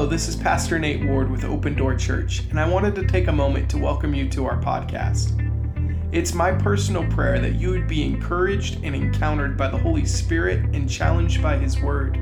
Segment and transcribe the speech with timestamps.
[0.00, 3.26] Hello, this is Pastor Nate Ward with Open Door Church, and I wanted to take
[3.26, 5.36] a moment to welcome you to our podcast.
[6.10, 10.74] It's my personal prayer that you would be encouraged and encountered by the Holy Spirit
[10.74, 12.16] and challenged by His Word.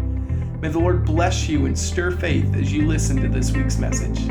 [0.60, 4.26] May the Lord bless you and stir faith as you listen to this week's message.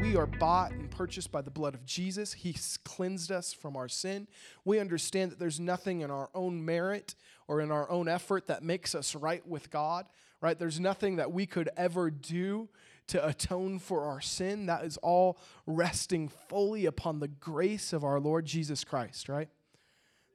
[0.00, 2.32] We are bought purchased by the blood of Jesus.
[2.32, 4.28] He's cleansed us from our sin.
[4.64, 7.14] We understand that there's nothing in our own merit
[7.48, 10.06] or in our own effort that makes us right with God,
[10.40, 10.58] right?
[10.58, 12.68] There's nothing that we could ever do
[13.08, 14.66] to atone for our sin.
[14.66, 19.48] That is all resting fully upon the grace of our Lord Jesus Christ, right?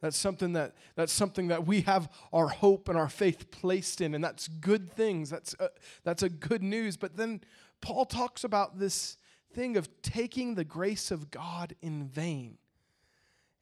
[0.01, 4.15] That's something that that's something that we have our hope and our faith placed in,
[4.15, 5.29] and that's good things.
[5.29, 5.69] That's a,
[6.03, 6.95] that's a good news.
[6.95, 7.41] But then
[7.81, 9.17] Paul talks about this
[9.53, 12.57] thing of taking the grace of God in vain.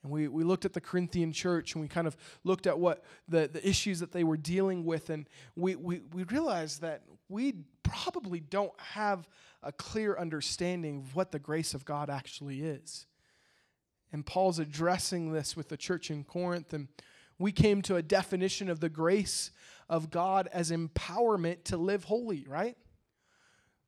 [0.03, 3.03] And we, we looked at the Corinthian church and we kind of looked at what
[3.27, 7.55] the, the issues that they were dealing with, and we, we, we realized that we
[7.83, 9.27] probably don't have
[9.63, 13.05] a clear understanding of what the grace of God actually is.
[14.13, 16.87] And Paul's addressing this with the church in Corinth, and
[17.39, 19.51] we came to a definition of the grace
[19.89, 22.77] of God as empowerment to live holy, right?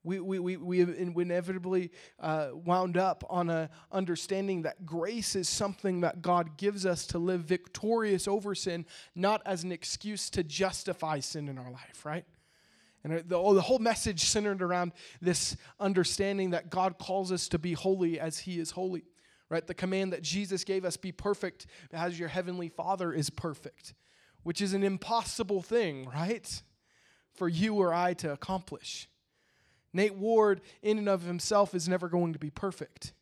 [0.03, 0.81] We, we, we, we
[1.21, 7.05] inevitably uh, wound up on a understanding that grace is something that God gives us
[7.07, 12.05] to live victorious over sin, not as an excuse to justify sin in our life,
[12.05, 12.25] right?
[13.03, 17.73] And the, the whole message centered around this understanding that God calls us to be
[17.73, 19.03] holy as He is holy,
[19.49, 19.65] right?
[19.65, 23.93] The command that Jesus gave us be perfect as your heavenly Father is perfect,
[24.43, 26.61] which is an impossible thing, right?
[27.33, 29.09] For you or I to accomplish.
[29.93, 33.13] Nate Ward, in and of himself, is never going to be perfect.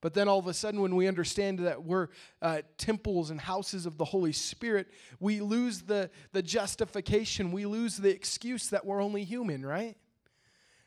[0.00, 2.08] But then all of a sudden, when we understand that we're
[2.42, 4.88] uh, temples and houses of the Holy Spirit,
[5.20, 7.50] we lose the, the justification.
[7.50, 9.96] We lose the excuse that we're only human, right?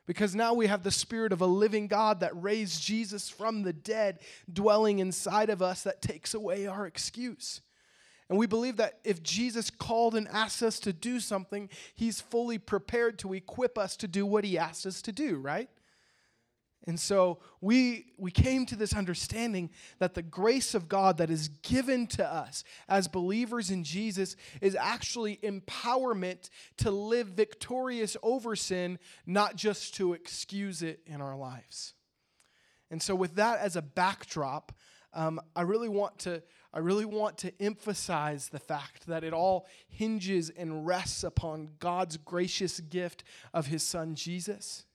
[0.06, 3.74] Because now we have the Spirit of a living God that raised Jesus from the
[3.74, 4.20] dead
[4.52, 7.62] dwelling inside of us that takes away our excuse.
[8.30, 12.60] And we believe that if Jesus called and asked us to do something, he's fully
[12.60, 15.70] prepared to equip us to do what he asked us to do, right?
[16.86, 21.50] And so we, we came to this understanding that the grace of God that is
[21.50, 28.98] given to us as believers in Jesus is actually empowerment to live victorious over sin,
[29.26, 31.94] not just to excuse it in our lives.
[32.90, 34.72] And so, with that as a backdrop,
[35.14, 36.42] um, I really want to
[36.74, 42.18] I really want to emphasize the fact that it all hinges and rests upon God's
[42.18, 44.86] gracious gift of His Son Jesus.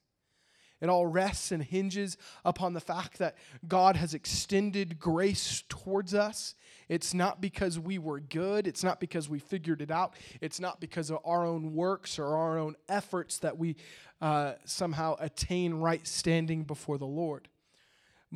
[0.81, 3.37] It all rests and hinges upon the fact that
[3.67, 6.55] God has extended grace towards us.
[6.89, 8.67] It's not because we were good.
[8.67, 10.15] It's not because we figured it out.
[10.41, 13.77] It's not because of our own works or our own efforts that we
[14.21, 17.49] uh, somehow attain right standing before the Lord.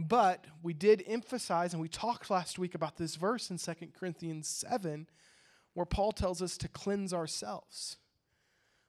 [0.01, 4.47] But we did emphasize, and we talked last week about this verse in 2 Corinthians
[4.47, 5.09] 7,
[5.75, 7.97] where Paul tells us to cleanse ourselves,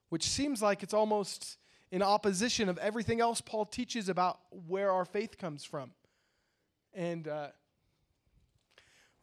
[0.09, 1.57] which seems like it's almost
[1.91, 5.93] in opposition of everything else Paul teaches about where our faith comes from.
[6.93, 7.47] And, uh,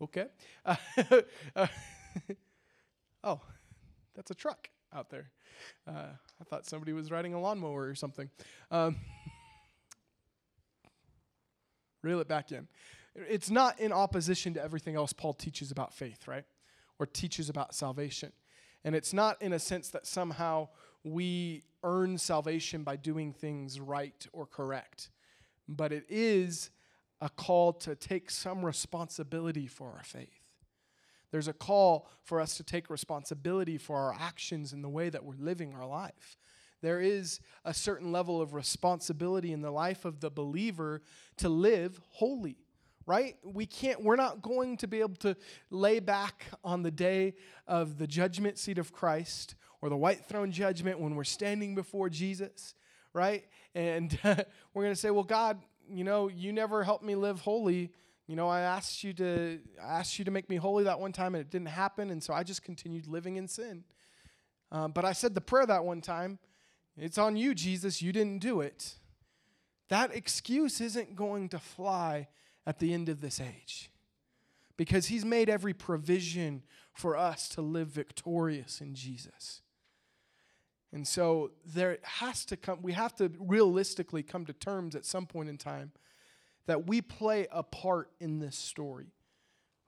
[0.03, 0.27] okay.
[1.55, 1.67] Uh,
[3.23, 3.41] oh,
[4.17, 5.31] that's a truck out there.
[5.87, 6.09] Uh,
[6.41, 8.29] I thought somebody was riding a lawnmower or something.
[8.73, 8.97] Um,
[12.06, 12.69] Reel it back in.
[13.17, 16.44] It's not in opposition to everything else Paul teaches about faith, right?
[17.00, 18.31] Or teaches about salvation.
[18.84, 20.69] And it's not in a sense that somehow
[21.03, 25.11] we earn salvation by doing things right or correct,
[25.69, 26.71] but it is
[27.21, 30.44] a call to take some responsibility for our faith.
[31.33, 35.25] There's a call for us to take responsibility for our actions and the way that
[35.25, 36.37] we're living our life
[36.87, 41.03] there is a certain level of responsibility in the life of the believer
[41.39, 42.56] to live holy
[43.06, 43.37] right?
[43.44, 45.37] We can't we're not going to be able to
[45.71, 47.35] lay back on the day
[47.67, 52.11] of the judgment seat of christ or the white throne judgment when we're standing before
[52.11, 52.75] jesus
[53.12, 53.44] right?
[53.75, 57.93] And we're going to say well god you know you never helped me live holy.
[58.27, 61.12] You know i asked you to I asked you to make me holy that one
[61.12, 63.85] time and it didn't happen and so i just continued living in sin.
[64.73, 66.41] Um, but i said the prayer that one time
[66.96, 68.00] it's on you, Jesus.
[68.02, 68.94] You didn't do it.
[69.88, 72.28] That excuse isn't going to fly
[72.66, 73.90] at the end of this age
[74.76, 76.62] because he's made every provision
[76.93, 79.62] for us to live victorious in Jesus.
[80.93, 85.26] And so there has to come, we have to realistically come to terms at some
[85.26, 85.93] point in time
[86.66, 89.12] that we play a part in this story.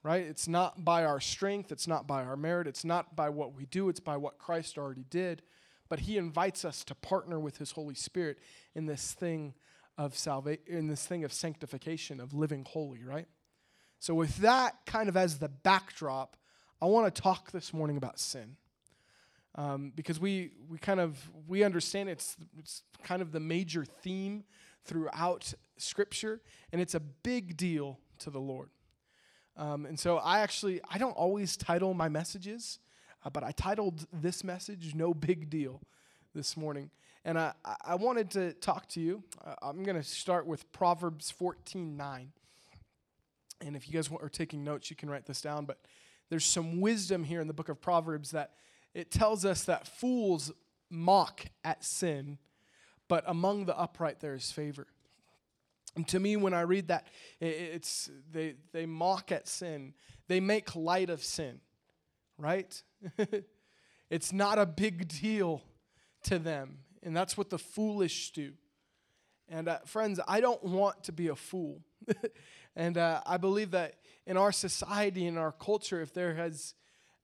[0.02, 0.25] right?
[0.25, 3.66] It's not by our strength, it's not by our merit, it's not by what we
[3.66, 5.43] do, it's by what Christ already did.
[5.88, 8.38] But he invites us to partner with his Holy Spirit
[8.75, 9.55] in this thing
[9.96, 13.26] of salvation, in this thing of sanctification, of living holy, right?
[13.99, 16.37] So, with that kind of as the backdrop,
[16.81, 18.56] I want to talk this morning about sin.
[19.55, 21.19] Um, because we, we kind of
[21.49, 24.44] we understand it's, it's kind of the major theme
[24.84, 28.69] throughout scripture and it's a big deal to the lord
[29.58, 32.79] um, and so I actually I don't always title my messages,
[33.25, 35.81] uh, but I titled this message "No Big Deal"
[36.35, 36.91] this morning,
[37.25, 37.53] and I
[37.85, 39.23] I wanted to talk to you.
[39.44, 42.29] Uh, I'm going to start with Proverbs 14:9,
[43.61, 45.65] and if you guys are taking notes, you can write this down.
[45.65, 45.79] But
[46.31, 48.53] there's some wisdom here in the book of Proverbs that
[48.94, 50.53] it tells us that fools
[50.91, 52.38] mock at sin,
[53.09, 54.87] but among the upright there is favor.
[55.97, 57.06] And to me, when I read that,
[57.41, 59.94] it's they, they mock at sin.
[60.29, 61.61] They make light of sin,
[62.38, 62.82] right?
[64.11, 65.62] it's not a big deal
[66.25, 66.79] to them.
[67.02, 68.52] And that's what the foolish do.
[69.49, 71.81] And uh, friends, I don't want to be a fool.
[72.76, 73.94] and uh, I believe that
[74.26, 76.75] in our society, in our culture, if there has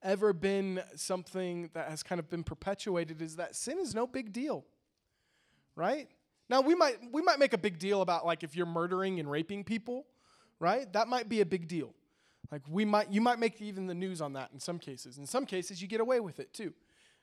[0.02, 4.32] ever been something that has kind of been perpetuated, is that sin is no big
[4.32, 4.64] deal,
[5.76, 6.08] right?
[6.49, 9.31] Now we might we might make a big deal about like if you're murdering and
[9.31, 10.06] raping people,
[10.60, 10.90] right?
[10.93, 11.94] That might be a big deal.
[12.50, 15.19] Like we might you might make even the news on that in some cases.
[15.19, 16.73] In some cases you get away with it too.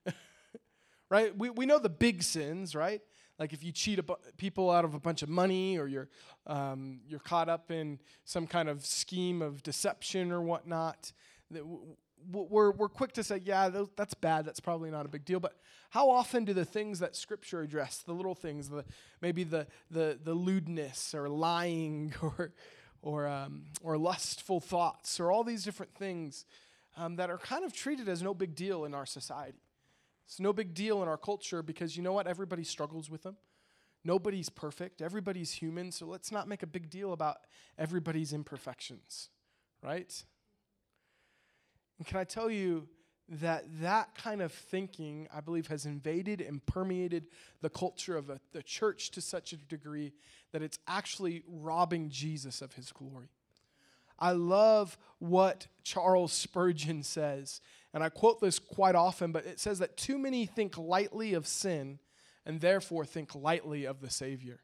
[1.10, 1.36] right?
[1.38, 3.02] We we know the big sins, right?
[3.40, 6.10] Like if you cheat bu- people out of a bunch of money, or you're
[6.48, 11.12] um, you're caught up in some kind of scheme of deception or whatnot.
[11.50, 11.96] That w-
[12.30, 14.46] we're, we're quick to say, yeah, that's bad.
[14.46, 15.40] That's probably not a big deal.
[15.40, 15.56] But
[15.90, 18.86] how often do the things that Scripture address, the little things, the,
[19.22, 22.54] maybe the, the, the lewdness or lying or,
[23.02, 26.46] or, um, or lustful thoughts or all these different things
[26.98, 29.62] um, that are kind of treated as no big deal in our society?
[30.26, 32.28] It's no big deal in our culture because you know what?
[32.28, 33.36] Everybody struggles with them.
[34.04, 35.02] Nobody's perfect.
[35.02, 35.92] Everybody's human.
[35.92, 37.38] So let's not make a big deal about
[37.78, 39.30] everybody's imperfections,
[39.84, 40.24] right?
[41.98, 42.88] And can I tell you
[43.40, 47.28] that that kind of thinking, I believe, has invaded and permeated
[47.62, 50.12] the culture of a, the church to such a degree
[50.52, 53.30] that it's actually robbing Jesus of his glory.
[54.20, 57.62] I love what Charles Spurgeon says,
[57.94, 61.48] and I quote this quite often, but it says that too many think lightly of
[61.48, 62.00] sin
[62.46, 64.60] and therefore think lightly of the Savior.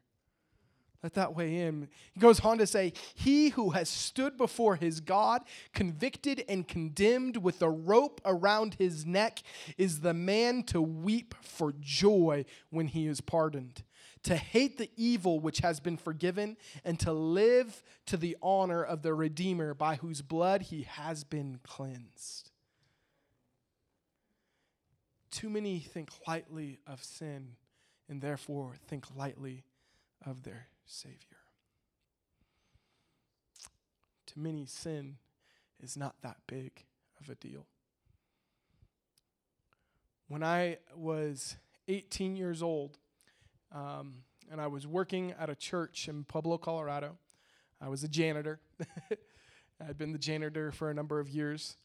[1.02, 1.88] Let that weigh in.
[2.12, 5.42] He goes on to say, He who has stood before his God,
[5.72, 9.40] convicted and condemned with a rope around his neck,
[9.76, 13.84] is the man to weep for joy when he is pardoned,
[14.24, 19.02] to hate the evil which has been forgiven, and to live to the honor of
[19.02, 22.50] the Redeemer by whose blood he has been cleansed.
[25.30, 27.54] Too many think lightly of sin
[28.08, 29.62] and therefore think lightly
[30.26, 31.38] of their Savior.
[34.26, 35.16] To many, sin
[35.80, 36.84] is not that big
[37.20, 37.66] of a deal.
[40.28, 41.56] When I was
[41.88, 42.98] 18 years old,
[43.72, 47.16] um, and I was working at a church in Pueblo, Colorado,
[47.80, 48.60] I was a janitor.
[48.80, 51.76] I had been the janitor for a number of years.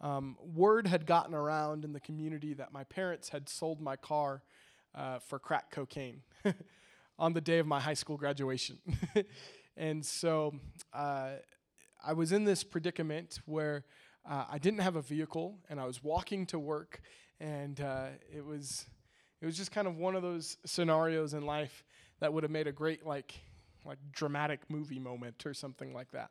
[0.00, 4.42] Um, word had gotten around in the community that my parents had sold my car
[4.94, 6.22] uh, for crack cocaine.
[7.18, 8.78] on the day of my high school graduation.
[9.76, 10.54] and so
[10.92, 11.30] uh,
[12.04, 13.84] I was in this predicament where
[14.28, 17.00] uh, I didn't have a vehicle and I was walking to work,
[17.40, 18.86] and uh, it was
[19.40, 21.84] it was just kind of one of those scenarios in life
[22.20, 23.34] that would have made a great like
[23.84, 26.30] like dramatic movie moment or something like that.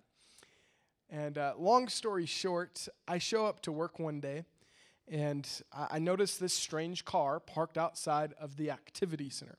[1.10, 4.44] And uh, long story short, I show up to work one day,
[5.08, 9.58] and I, I noticed this strange car parked outside of the activity center.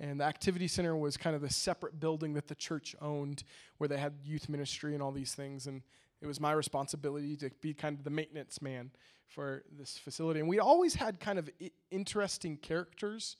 [0.00, 3.44] And the activity center was kind of the separate building that the church owned
[3.78, 5.66] where they had youth ministry and all these things.
[5.66, 5.82] And
[6.20, 8.90] it was my responsibility to be kind of the maintenance man
[9.28, 10.40] for this facility.
[10.40, 11.50] And we always had kind of
[11.90, 13.36] interesting characters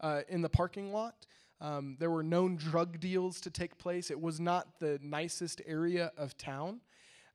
[0.00, 1.26] uh, in the parking lot.
[1.60, 4.10] Um, there were known drug deals to take place.
[4.10, 6.80] It was not the nicest area of town.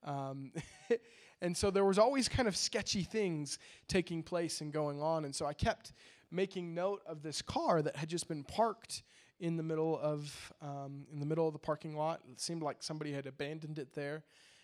[0.04, 0.51] Um,
[1.42, 5.25] and so there was always kind of sketchy things taking place and going on.
[5.25, 5.94] And so I kept
[6.31, 9.03] making note of this car that had just been parked
[9.39, 12.21] in the middle of um, in the middle of the parking lot.
[12.31, 14.23] It seemed like somebody had abandoned it there,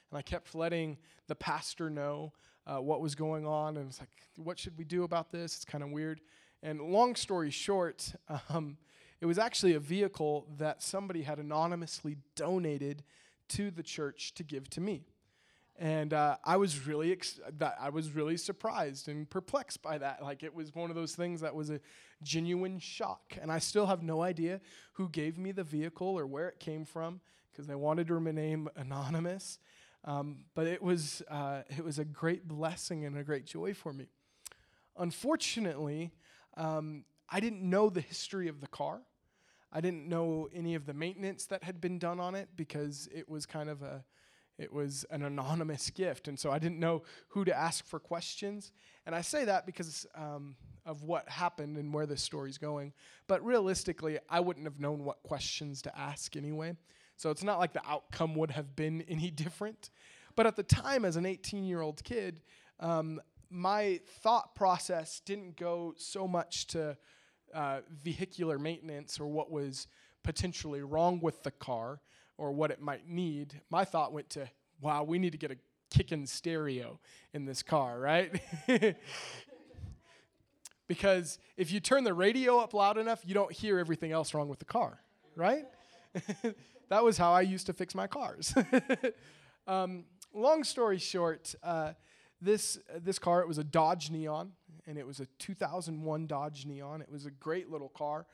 [0.09, 0.97] and I kept letting
[1.27, 2.33] the pastor know
[2.65, 5.55] uh, what was going on, and it's like, what should we do about this?
[5.55, 6.21] It's kind of weird.
[6.63, 8.13] And long story short,
[8.49, 8.77] um,
[9.19, 13.03] it was actually a vehicle that somebody had anonymously donated
[13.49, 15.05] to the church to give to me.
[15.79, 17.39] And uh, I was really ex-
[17.79, 20.23] I was really surprised and perplexed by that.
[20.23, 21.79] Like it was one of those things that was a
[22.23, 24.59] genuine shock, and I still have no idea
[24.93, 28.67] who gave me the vehicle or where it came from because they wanted to remain
[28.75, 29.59] anonymous.
[30.03, 33.93] Um, but it was uh, it was a great blessing and a great joy for
[33.93, 34.07] me.
[34.97, 36.11] Unfortunately,
[36.55, 39.01] um, I didn't know the history of the car.
[39.71, 43.29] I didn't know any of the maintenance that had been done on it because it
[43.29, 44.05] was kind of a
[44.57, 48.71] it was an anonymous gift and so i didn't know who to ask for questions.
[49.05, 52.93] And i say that because um, of what happened and where this story's going.
[53.27, 56.75] But realistically i wouldn't have known what questions to ask anyway.
[57.15, 59.89] So it's not like the outcome would have been any different.
[60.35, 62.41] But at the time as an 18 year old kid
[62.79, 66.97] um, my thought process didn't go so much to
[67.53, 69.87] uh, vehicular maintenance or what was
[70.23, 72.01] potentially wrong with the car
[72.37, 74.49] or what it might need, my thought went to,
[74.81, 75.57] wow, we need to get a
[75.89, 76.99] kicking stereo
[77.33, 78.41] in this car, right?
[80.87, 84.49] because if you turn the radio up loud enough, you don't hear everything else wrong
[84.49, 84.99] with the car,
[85.35, 85.65] right?
[86.89, 88.53] that was how I used to fix my cars.
[89.67, 91.93] um, long story short, uh,
[92.39, 94.51] this this car it was a Dodge Neon,
[94.85, 97.01] and it was a 2001 Dodge Neon.
[97.01, 98.27] It was a great little car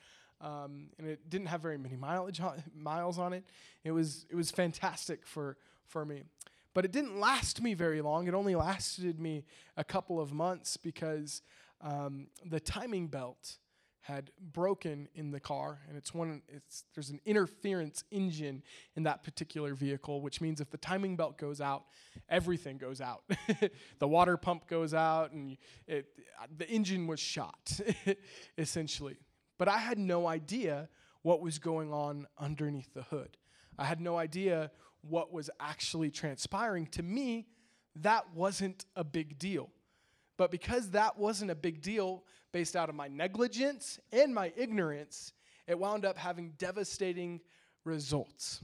[0.43, 3.45] um, and it didn't have very many mileage on, miles on it.
[3.83, 5.57] It was it was fantastic for
[5.87, 6.23] for me,
[6.73, 8.27] but it didn't last me very long.
[8.27, 9.45] It only lasted me
[9.77, 11.41] a couple of months because
[11.81, 13.57] um, the timing belt
[14.01, 16.41] had broken in the car, and it's one.
[16.49, 18.61] It's there's an interference engine
[18.97, 21.85] in that particular vehicle, which means if the timing belt goes out,
[22.27, 23.23] everything goes out.
[23.99, 25.57] the water pump goes out, and
[25.87, 26.07] it,
[26.57, 27.79] the engine was shot,
[28.57, 29.15] essentially.
[29.63, 30.89] But I had no idea
[31.21, 33.37] what was going on underneath the hood.
[33.79, 36.85] I had no idea what was actually transpiring.
[36.87, 37.47] To me,
[37.95, 39.69] that wasn't a big deal.
[40.35, 45.31] But because that wasn't a big deal based out of my negligence and my ignorance,
[45.65, 47.39] it wound up having devastating
[47.85, 48.59] results.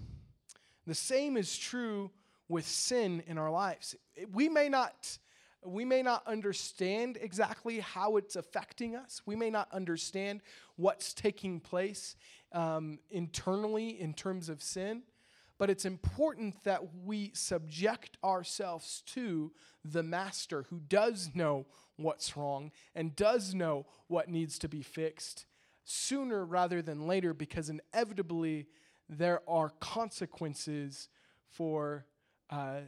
[0.86, 2.12] The same is true
[2.50, 3.96] with sin in our lives.
[4.34, 5.18] We may not
[5.66, 9.22] we may not understand exactly how it's affecting us.
[9.26, 10.42] We may not understand
[10.76, 12.16] what's taking place
[12.54, 15.04] um, internally in terms of sin,
[15.58, 19.52] but it's important that we subject ourselves to
[19.84, 21.66] the Master who does know
[21.98, 25.46] what's wrong and does know what needs to be fixed
[25.84, 28.68] sooner rather than later because inevitably
[29.10, 31.10] there are consequences
[31.50, 32.06] for.
[32.50, 32.82] Uh,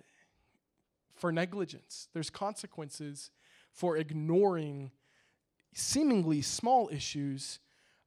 [1.22, 2.10] for negligence.
[2.13, 3.30] There's consequences
[3.72, 4.90] for ignoring
[5.74, 7.60] seemingly small issues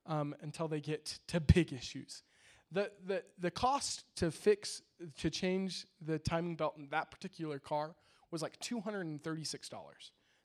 [0.04, 2.24] um, until they get to big issues.
[2.72, 4.82] The, the, the cost to fix,
[5.18, 7.94] to change the timing belt in that particular car
[8.32, 9.70] was like $236.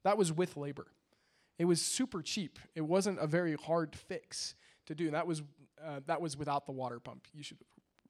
[0.04, 0.88] That was with labor.
[1.58, 2.60] It was super cheap.
[2.76, 4.54] It wasn't a very hard fix
[4.86, 5.10] to do.
[5.10, 5.42] That was,
[5.84, 7.26] uh, that was without the water pump.
[7.34, 7.58] You should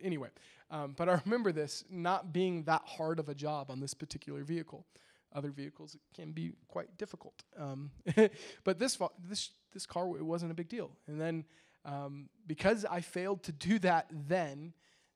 [0.04, 0.30] anyway,
[0.72, 4.44] um, but I remember this not being that hard of a job on this particular
[4.44, 4.86] vehicle.
[5.34, 7.92] Other vehicles can be quite difficult, um,
[8.64, 10.92] but this this this car it wasn't a big deal.
[11.08, 11.46] And then
[11.86, 14.74] um, because I failed to do that then,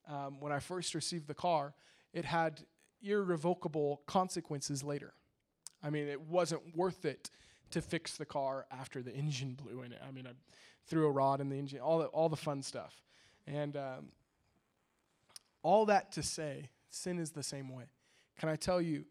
[0.07, 1.73] um, when I first received the car,
[2.13, 2.61] it had
[3.01, 5.13] irrevocable consequences later.
[5.81, 7.29] I mean, it wasn't worth it
[7.71, 9.99] to fix the car after the engine blew in it.
[10.07, 10.31] I mean, I
[10.87, 13.01] threw a rod in the engine, all the, all the fun stuff.
[13.45, 14.07] And um,
[15.63, 17.85] all that to say, sin is the same way.
[18.39, 19.05] Can I tell you,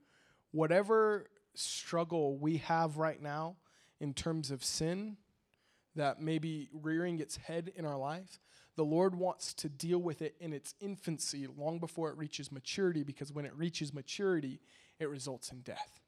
[0.53, 3.57] whatever struggle we have right now
[4.01, 5.17] in terms of sin
[5.95, 8.41] that may be rearing its head in our life,
[8.77, 13.03] the Lord wants to deal with it in its infancy long before it reaches maturity
[13.03, 14.61] because when it reaches maturity,
[14.99, 16.01] it results in death.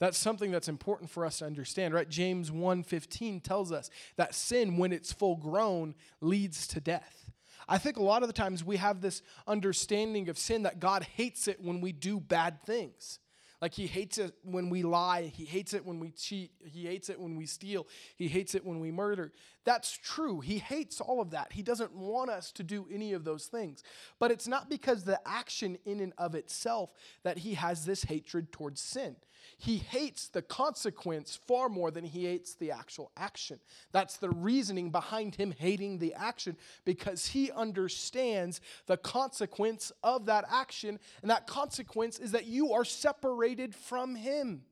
[0.00, 2.08] That's something that's important for us to understand, right?
[2.08, 7.29] James 1:15 tells us that sin when it's full grown leads to death.
[7.70, 11.04] I think a lot of the times we have this understanding of sin that God
[11.04, 13.20] hates it when we do bad things.
[13.62, 17.10] Like he hates it when we lie, he hates it when we cheat, he hates
[17.10, 17.86] it when we steal,
[18.16, 19.32] he hates it when we murder.
[19.64, 20.40] That's true.
[20.40, 21.52] He hates all of that.
[21.52, 23.84] He doesn't want us to do any of those things.
[24.18, 26.90] But it's not because the action in and of itself
[27.22, 29.14] that he has this hatred towards sin.
[29.58, 33.60] He hates the consequence far more than he hates the actual action.
[33.92, 40.44] That's the reasoning behind him hating the action because he understands the consequence of that
[40.50, 40.98] action.
[41.22, 44.62] And that consequence is that you are separated from him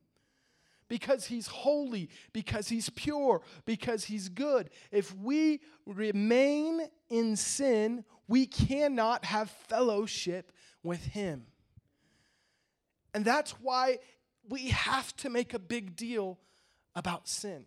[0.89, 4.69] because he's holy, because he's pure, because he's good.
[4.91, 10.51] If we remain in sin, we cannot have fellowship
[10.83, 11.45] with him.
[13.13, 13.99] And that's why
[14.49, 16.39] we have to make a big deal
[16.95, 17.65] about sin.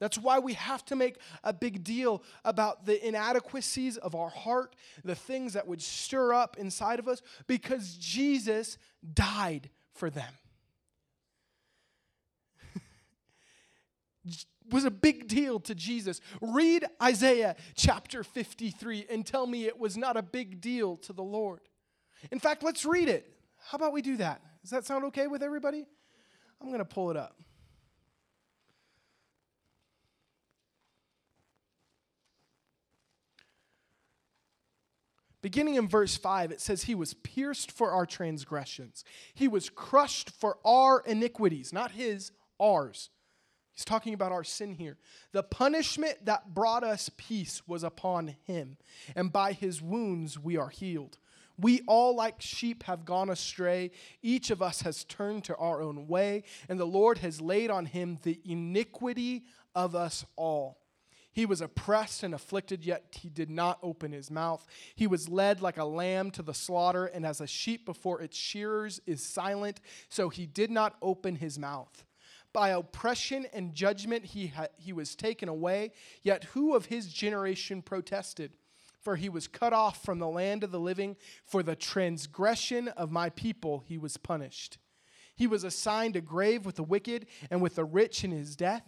[0.00, 4.76] That's why we have to make a big deal about the inadequacies of our heart,
[5.04, 8.78] the things that would stir up inside of us, because Jesus
[9.14, 10.32] died for them.
[14.70, 16.20] was a big deal to Jesus.
[16.40, 21.24] Read Isaiah chapter 53 and tell me it was not a big deal to the
[21.24, 21.60] Lord.
[22.30, 23.34] In fact, let's read it.
[23.66, 24.42] How about we do that?
[24.62, 25.86] Does that sound okay with everybody?
[26.60, 27.36] I'm going to pull it up.
[35.40, 39.04] Beginning in verse 5, it says, He was pierced for our transgressions.
[39.34, 43.10] He was crushed for our iniquities, not His, ours.
[43.72, 44.98] He's talking about our sin here.
[45.30, 48.78] The punishment that brought us peace was upon Him,
[49.14, 51.18] and by His wounds we are healed.
[51.60, 53.90] We all, like sheep, have gone astray.
[54.22, 57.86] Each of us has turned to our own way, and the Lord has laid on
[57.86, 60.78] Him the iniquity of us all.
[61.32, 64.66] He was oppressed and afflicted, yet he did not open his mouth.
[64.96, 68.36] He was led like a lamb to the slaughter, and as a sheep before its
[68.36, 72.04] shearers is silent, so he did not open his mouth.
[72.52, 75.92] By oppression and judgment he, ha- he was taken away,
[76.24, 78.54] yet who of his generation protested?
[79.08, 81.16] For he was cut off from the land of the living.
[81.46, 84.76] For the transgression of my people he was punished.
[85.34, 88.82] He was assigned a grave with the wicked and with the rich in his death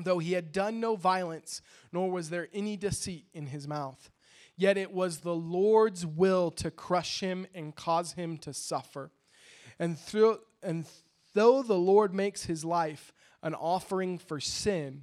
[0.00, 1.60] though he had done no violence,
[1.92, 4.10] nor was there any deceit in his mouth.
[4.56, 9.10] Yet it was the Lord's will to crush him and cause him to suffer.
[9.78, 10.86] And, through, and
[11.34, 15.02] though the Lord makes his life an offering for sin,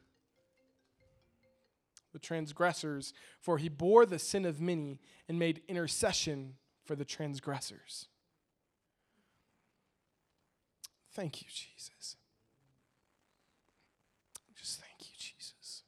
[2.13, 8.07] the transgressors, for he bore the sin of many and made intercession for the transgressors.
[11.13, 12.15] Thank you, Jesus.
[14.55, 15.83] Just thank you, Jesus.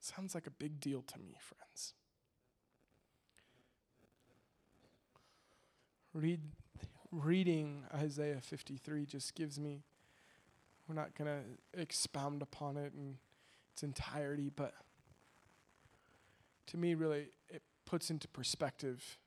[0.00, 1.94] Sounds like a big deal to me, friends.
[6.12, 6.42] Read,
[7.22, 9.82] reading Isaiah 53 just gives me,
[10.88, 13.16] we're not going to expound upon it in
[13.72, 14.74] its entirety, but
[16.68, 19.18] to me, really, it puts into perspective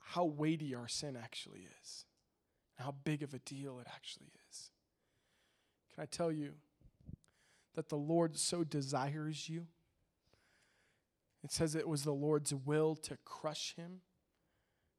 [0.00, 2.04] how weighty our sin actually is,
[2.78, 4.70] how big of a deal it actually is.
[5.94, 6.52] Can I tell you?
[7.74, 9.66] that the Lord so desires you.
[11.42, 14.00] It says it was the Lord's will to crush him.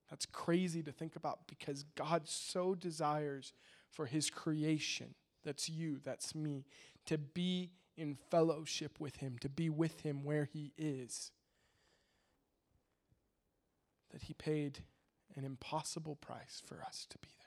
[0.09, 3.53] That's crazy to think about because God so desires
[3.91, 6.65] for his creation, that's you, that's me,
[7.05, 11.31] to be in fellowship with him, to be with him where he is.
[14.11, 14.79] That he paid
[15.35, 17.45] an impossible price for us to be there.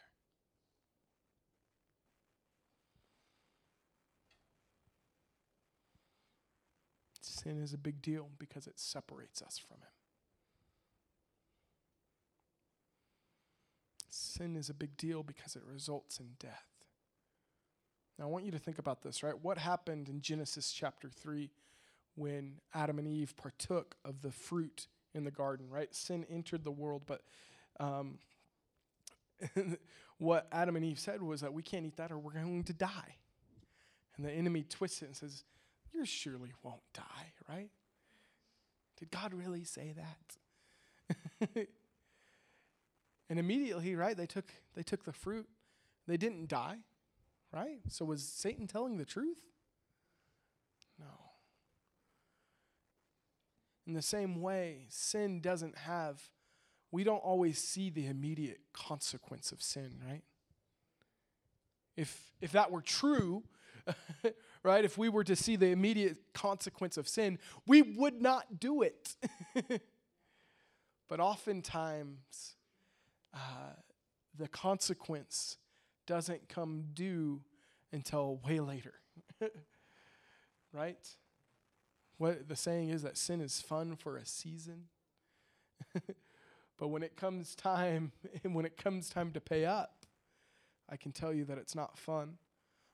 [7.21, 9.98] Sin is a big deal because it separates us from Him.
[14.19, 16.67] Sin is a big deal because it results in death.
[18.19, 19.35] Now, I want you to think about this, right?
[19.41, 21.51] What happened in Genesis chapter 3
[22.17, 25.95] when Adam and Eve partook of the fruit in the garden, right?
[25.95, 27.23] Sin entered the world, but
[27.79, 28.19] um,
[30.19, 32.73] what Adam and Eve said was that we can't eat that or we're going to
[32.73, 33.15] die.
[34.17, 35.45] And the enemy twists it and says,
[35.95, 37.71] you surely won't die, right?
[38.99, 41.69] Did God really say that?
[43.31, 45.47] and immediately, right, they took they took the fruit.
[46.07, 46.79] They didn't die,
[47.53, 47.81] right?
[47.89, 49.39] So was Satan telling the truth?
[50.99, 51.07] No.
[53.87, 56.31] In the same way, sin doesn't have
[56.91, 60.23] we don't always see the immediate consequence of sin, right?
[61.97, 63.43] If if that were true,
[64.63, 64.85] right?
[64.85, 69.17] If we were to see the immediate consequence of sin, we would not do it.
[71.09, 72.55] but oftentimes,
[73.35, 73.75] uh,
[74.37, 75.57] the consequence
[76.07, 77.43] doesn't come due
[77.93, 78.95] until way later,
[80.73, 81.17] right?
[82.19, 84.85] What the saying is that sin is fun for a season.
[86.79, 88.13] but when it comes time,
[88.45, 90.07] and when it comes time to pay up,
[90.89, 92.39] I can tell you that it's not fun.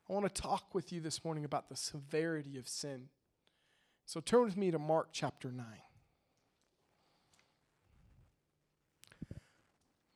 [0.09, 3.09] I want to talk with you this morning about the severity of sin.
[4.05, 5.64] So turn with me to Mark chapter 9.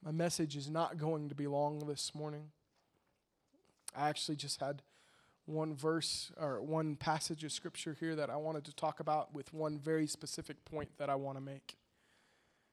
[0.08, 2.44] My message is not going to be long this morning.
[3.94, 4.80] I actually just had
[5.44, 9.52] one verse or one passage of scripture here that I wanted to talk about with
[9.52, 11.76] one very specific point that I want to make.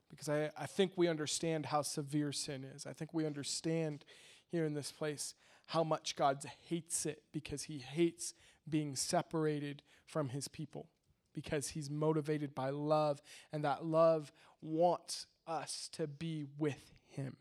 [0.09, 2.85] Because I, I think we understand how severe sin is.
[2.87, 4.05] I think we understand
[4.49, 6.37] here in this place how much God
[6.69, 8.33] hates it because he hates
[8.69, 10.87] being separated from his people
[11.33, 13.21] because he's motivated by love
[13.51, 17.37] and that love wants us to be with him.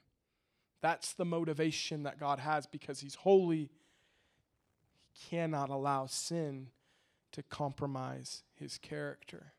[0.80, 3.70] That's the motivation that God has because he's holy.
[5.00, 6.68] He cannot allow sin
[7.32, 9.52] to compromise his character.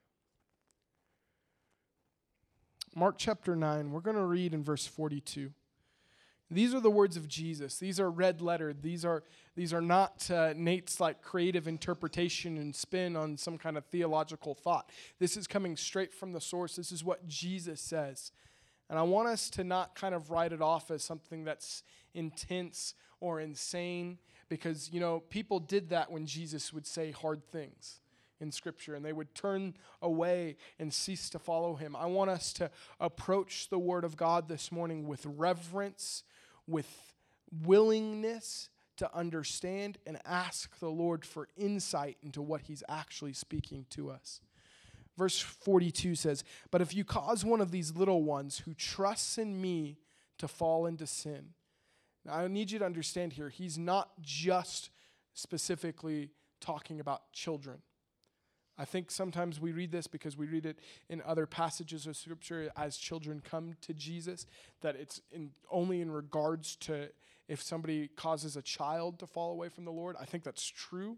[2.93, 5.51] Mark chapter 9, we're going to read in verse 42.
[6.51, 7.79] These are the words of Jesus.
[7.79, 8.83] These are red lettered.
[8.83, 9.23] These are,
[9.55, 14.53] these are not uh, Nate's like creative interpretation and spin on some kind of theological
[14.53, 14.91] thought.
[15.19, 16.75] This is coming straight from the source.
[16.75, 18.31] This is what Jesus says.
[18.89, 22.93] And I want us to not kind of write it off as something that's intense
[23.19, 27.99] or insane because, you know, people did that when Jesus would say hard things
[28.39, 31.95] in Scripture and they would turn away and cease to follow him.
[31.95, 32.69] I want us to
[32.99, 36.23] approach the Word of God this morning with reverence
[36.67, 37.13] with
[37.63, 44.09] willingness to understand and ask the Lord for insight into what He's actually speaking to
[44.09, 44.39] us.
[45.17, 49.61] Verse 42 says, But if you cause one of these little ones who trusts in
[49.61, 49.97] me
[50.37, 51.53] to fall into sin,
[52.25, 54.89] now I need you to understand here, He's not just
[55.33, 57.79] specifically talking about children.
[58.77, 62.69] I think sometimes we read this because we read it in other passages of scripture
[62.75, 64.45] as children come to Jesus,
[64.81, 67.09] that it's in, only in regards to
[67.47, 70.15] if somebody causes a child to fall away from the Lord.
[70.19, 71.17] I think that's true.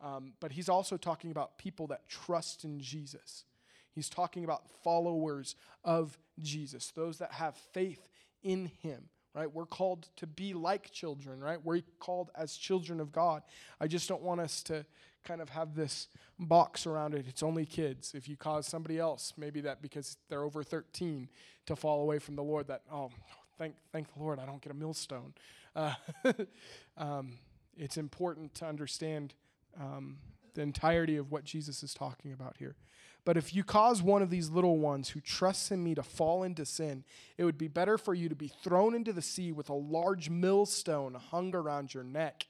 [0.00, 3.44] Um, but he's also talking about people that trust in Jesus.
[3.92, 8.08] He's talking about followers of Jesus, those that have faith
[8.42, 9.54] in him right?
[9.54, 11.64] We're called to be like children, right?
[11.64, 13.42] We're called as children of God.
[13.80, 14.84] I just don't want us to
[15.24, 16.08] kind of have this
[16.38, 17.26] box around it.
[17.28, 18.14] It's only kids.
[18.14, 21.28] If you cause somebody else, maybe that because they're over 13
[21.66, 23.10] to fall away from the Lord, that, oh,
[23.58, 25.34] thank, thank the Lord I don't get a millstone.
[25.76, 25.94] Uh,
[26.96, 27.34] um,
[27.76, 29.34] it's important to understand
[29.80, 30.18] um,
[30.54, 32.76] the entirety of what Jesus is talking about here.
[33.24, 36.42] But if you cause one of these little ones who trusts in me to fall
[36.42, 37.04] into sin,
[37.36, 40.30] it would be better for you to be thrown into the sea with a large
[40.30, 42.46] millstone hung around your neck.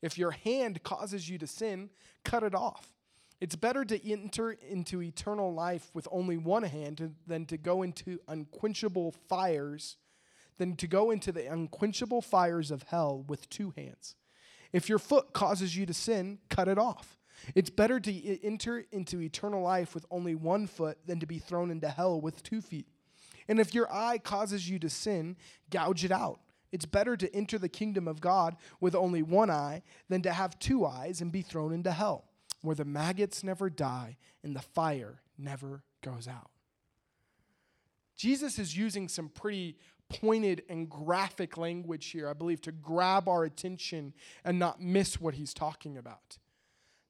[0.00, 1.90] If your hand causes you to sin,
[2.24, 2.94] cut it off.
[3.40, 8.18] It's better to enter into eternal life with only one hand than to go into
[8.26, 9.96] unquenchable fires,
[10.56, 14.14] than to go into the unquenchable fires of hell with two hands.
[14.74, 17.16] If your foot causes you to sin, cut it off.
[17.54, 21.70] It's better to enter into eternal life with only one foot than to be thrown
[21.70, 22.88] into hell with two feet.
[23.46, 25.36] And if your eye causes you to sin,
[25.70, 26.40] gouge it out.
[26.72, 30.58] It's better to enter the kingdom of God with only one eye than to have
[30.58, 32.24] two eyes and be thrown into hell,
[32.62, 36.50] where the maggots never die and the fire never goes out.
[38.16, 39.76] Jesus is using some pretty
[40.20, 45.34] pointed and graphic language here, I believe, to grab our attention and not miss what
[45.34, 46.38] he's talking about.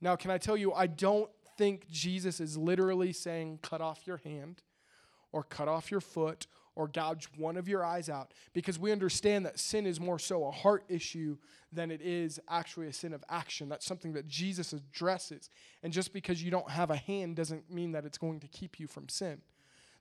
[0.00, 4.18] Now, can I tell you, I don't think Jesus is literally saying, cut off your
[4.18, 4.62] hand
[5.32, 9.46] or cut off your foot or gouge one of your eyes out because we understand
[9.46, 11.36] that sin is more so a heart issue
[11.72, 13.68] than it is actually a sin of action.
[13.68, 15.50] That's something that Jesus addresses.
[15.82, 18.80] And just because you don't have a hand doesn't mean that it's going to keep
[18.80, 19.40] you from sin.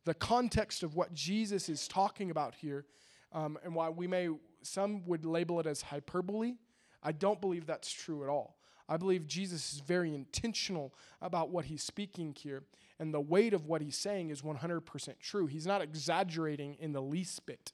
[0.06, 2.86] The context of what Jesus is talking about here,
[3.32, 4.30] um, and why we may,
[4.62, 6.56] some would label it as hyperbole,
[7.02, 8.58] I don't believe that's true at all.
[8.88, 12.64] I believe Jesus is very intentional about what he's speaking here
[13.00, 15.48] and the weight of what he's saying is 100% true.
[15.48, 17.74] He's not exaggerating in the least bit,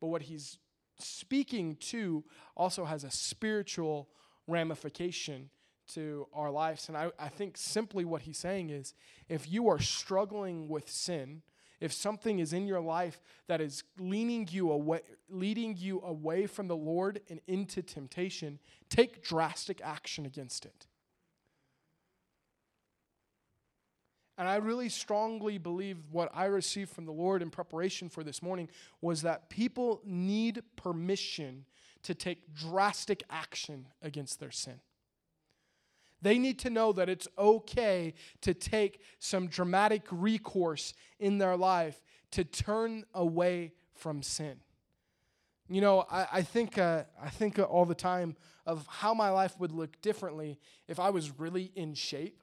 [0.00, 0.58] but what he's
[0.98, 2.24] speaking to
[2.56, 4.08] also has a spiritual
[4.46, 5.50] ramification
[5.94, 6.88] to our lives.
[6.88, 8.94] And I, I think simply what he's saying is
[9.28, 11.42] if you are struggling with sin,
[11.80, 16.66] if something is in your life that is leaning you away leading you away from
[16.66, 20.86] the Lord and into temptation, take drastic action against it.
[24.36, 28.42] And I really strongly believe what I received from the Lord in preparation for this
[28.42, 28.70] morning
[29.02, 31.66] was that people need permission
[32.04, 34.80] to take drastic action against their sin.
[36.22, 42.02] They need to know that it's okay to take some dramatic recourse in their life
[42.32, 44.56] to turn away from sin.
[45.68, 49.58] You know, I, I think uh, I think all the time of how my life
[49.58, 52.42] would look differently if I was really in shape.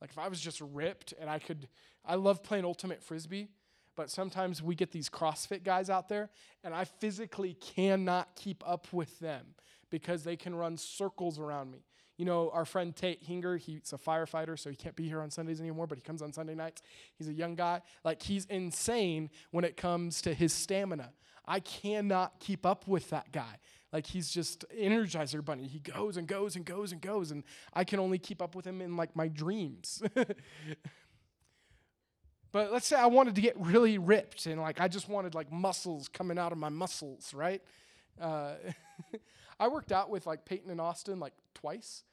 [0.00, 1.68] Like if I was just ripped and I could,
[2.04, 3.48] I love playing ultimate frisbee,
[3.96, 6.30] but sometimes we get these CrossFit guys out there,
[6.62, 9.54] and I physically cannot keep up with them
[9.90, 11.84] because they can run circles around me.
[12.16, 15.30] You know, our friend Tate Hinger, he's a firefighter, so he can't be here on
[15.30, 16.82] Sundays anymore, but he comes on Sunday nights.
[17.18, 17.82] He's a young guy.
[18.04, 21.12] Like, he's insane when it comes to his stamina.
[21.46, 23.58] I cannot keep up with that guy.
[23.92, 25.66] Like, he's just Energizer Bunny.
[25.66, 28.64] He goes and goes and goes and goes, and I can only keep up with
[28.66, 30.00] him in like my dreams.
[32.54, 35.50] but let's say I wanted to get really ripped and like I just wanted like
[35.50, 37.60] muscles coming out of my muscles, right?
[38.20, 38.52] Uh,
[39.58, 42.04] I worked out with like Peyton and Austin like twice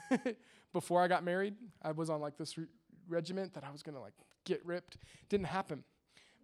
[0.72, 1.54] before I got married.
[1.82, 2.66] I was on like this re-
[3.08, 4.96] regiment that I was gonna like get ripped.
[5.28, 5.84] Didn't happen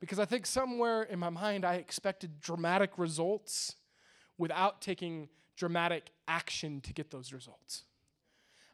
[0.00, 3.76] because I think somewhere in my mind I expected dramatic results
[4.38, 7.84] without taking dramatic action to get those results.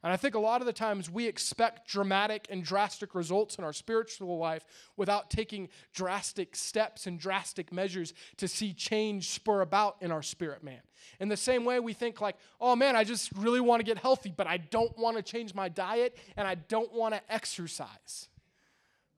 [0.02, 3.64] And I think a lot of the times we expect dramatic and drastic results in
[3.64, 9.96] our spiritual life without taking drastic steps and drastic measures to see change spur about
[10.00, 10.80] in our spirit man.
[11.20, 13.96] In the same way, we think, like, oh man, I just really want to get
[13.96, 18.28] healthy, but I don't want to change my diet and I don't want to exercise.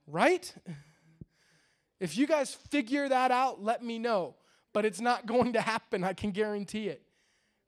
[0.06, 0.54] Right?
[1.98, 4.34] If you guys figure that out, let me know.
[4.74, 7.02] But it's not going to happen, I can guarantee it.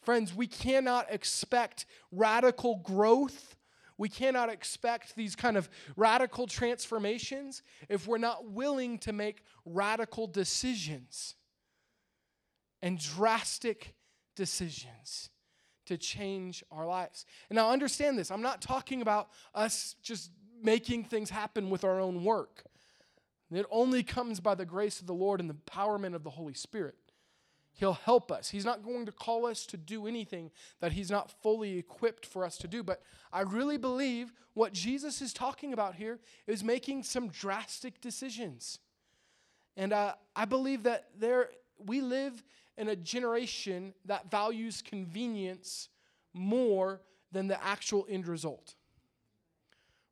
[0.07, 3.57] Friends, we cannot expect radical growth.
[3.99, 10.29] We cannot expect these kind of radical transformations if we're not willing to make radical
[10.29, 11.35] decisions
[12.83, 13.97] and drastic
[14.37, 15.31] decisions
[15.87, 17.27] to change our lives.
[17.51, 20.31] And now understand this I'm not talking about us just
[20.63, 22.63] making things happen with our own work.
[23.51, 26.55] It only comes by the grace of the Lord and the empowerment of the Holy
[26.55, 26.95] Spirit.
[27.77, 28.49] He'll help us.
[28.49, 32.45] He's not going to call us to do anything that He's not fully equipped for
[32.45, 32.83] us to do.
[32.83, 38.79] But I really believe what Jesus is talking about here is making some drastic decisions.
[39.77, 41.51] And uh, I believe that there
[41.85, 42.43] we live
[42.79, 45.91] in a generation that values convenience
[46.33, 48.75] more than the actual end result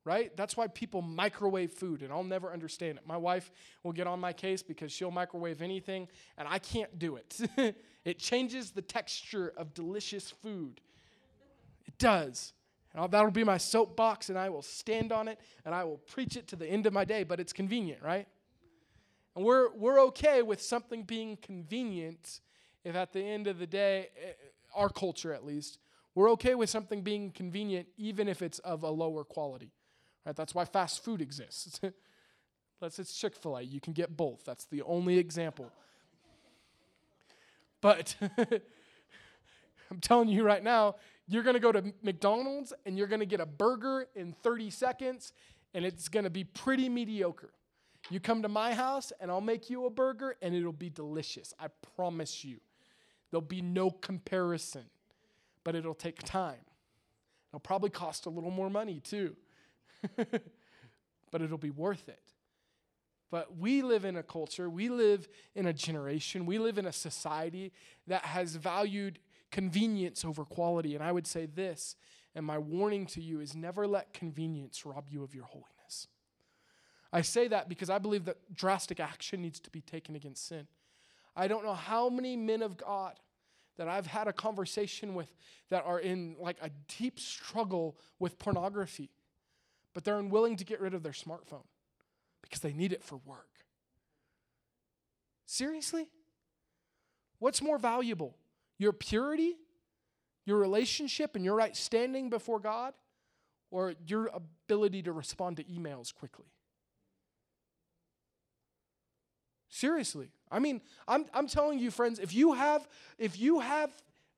[0.04, 0.36] right?
[0.36, 3.06] That's why people microwave food, and I'll never understand it.
[3.06, 3.50] My wife
[3.82, 7.40] will get on my case because she'll microwave anything, and I can't do it.
[8.04, 10.80] it changes the texture of delicious food.
[11.86, 12.52] It does.
[12.94, 16.36] And that'll be my soapbox, and I will stand on it, and I will preach
[16.36, 18.28] it to the end of my day, but it's convenient, right?
[19.34, 22.40] And we're, we're okay with something being convenient
[22.84, 24.32] if at the end of the day, eh,
[24.74, 25.78] our culture at least,
[26.14, 29.72] we're okay with something being convenient even if it's of a lower quality.
[30.24, 30.34] Right?
[30.34, 31.80] That's why fast food exists.
[32.80, 34.44] Unless it's Chick fil A, you can get both.
[34.44, 35.70] That's the only example.
[37.80, 38.16] But
[39.90, 43.26] I'm telling you right now, you're going to go to McDonald's and you're going to
[43.26, 45.32] get a burger in 30 seconds,
[45.72, 47.50] and it's going to be pretty mediocre.
[48.10, 51.54] You come to my house and I'll make you a burger and it'll be delicious.
[51.58, 52.58] I promise you.
[53.30, 54.84] There'll be no comparison,
[55.64, 56.60] but it'll take time.
[57.50, 59.36] It'll probably cost a little more money too.
[61.30, 62.20] but it'll be worth it.
[63.30, 66.92] But we live in a culture, we live in a generation, we live in a
[66.92, 67.72] society
[68.06, 69.18] that has valued
[69.50, 70.94] convenience over quality.
[70.94, 71.96] And I would say this,
[72.34, 76.08] and my warning to you is never let convenience rob you of your holiness.
[77.12, 80.66] I say that because I believe that drastic action needs to be taken against sin.
[81.36, 83.18] I don't know how many men of God
[83.76, 85.34] that I've had a conversation with
[85.70, 89.10] that are in like a deep struggle with pornography
[89.94, 91.64] but they're unwilling to get rid of their smartphone
[92.42, 93.48] because they need it for work.
[95.46, 96.08] Seriously?
[97.38, 98.36] What's more valuable?
[98.78, 99.54] Your purity,
[100.44, 102.94] your relationship, and your right standing before God,
[103.70, 106.46] or your ability to respond to emails quickly?
[109.68, 110.30] Seriously.
[110.50, 113.90] I mean, I'm, I'm telling you, friends, if you have, if you have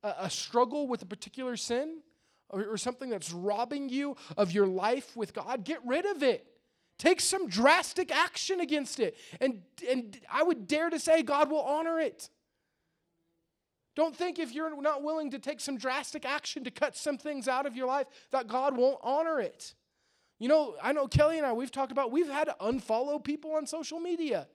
[0.03, 1.99] a, a struggle with a particular sin,
[2.51, 6.47] or, something that's robbing you of your life with God, get rid of it.
[6.99, 9.17] Take some drastic action against it.
[9.41, 12.31] And, and I would dare to say God will honor it.
[13.95, 17.49] Don't think if you're not willing to take some drastic action to cut some things
[17.49, 19.75] out of your life that God won't honor it.
[20.39, 23.53] You know, I know Kelly and I, we've talked about, we've had to unfollow people
[23.55, 24.49] on social media.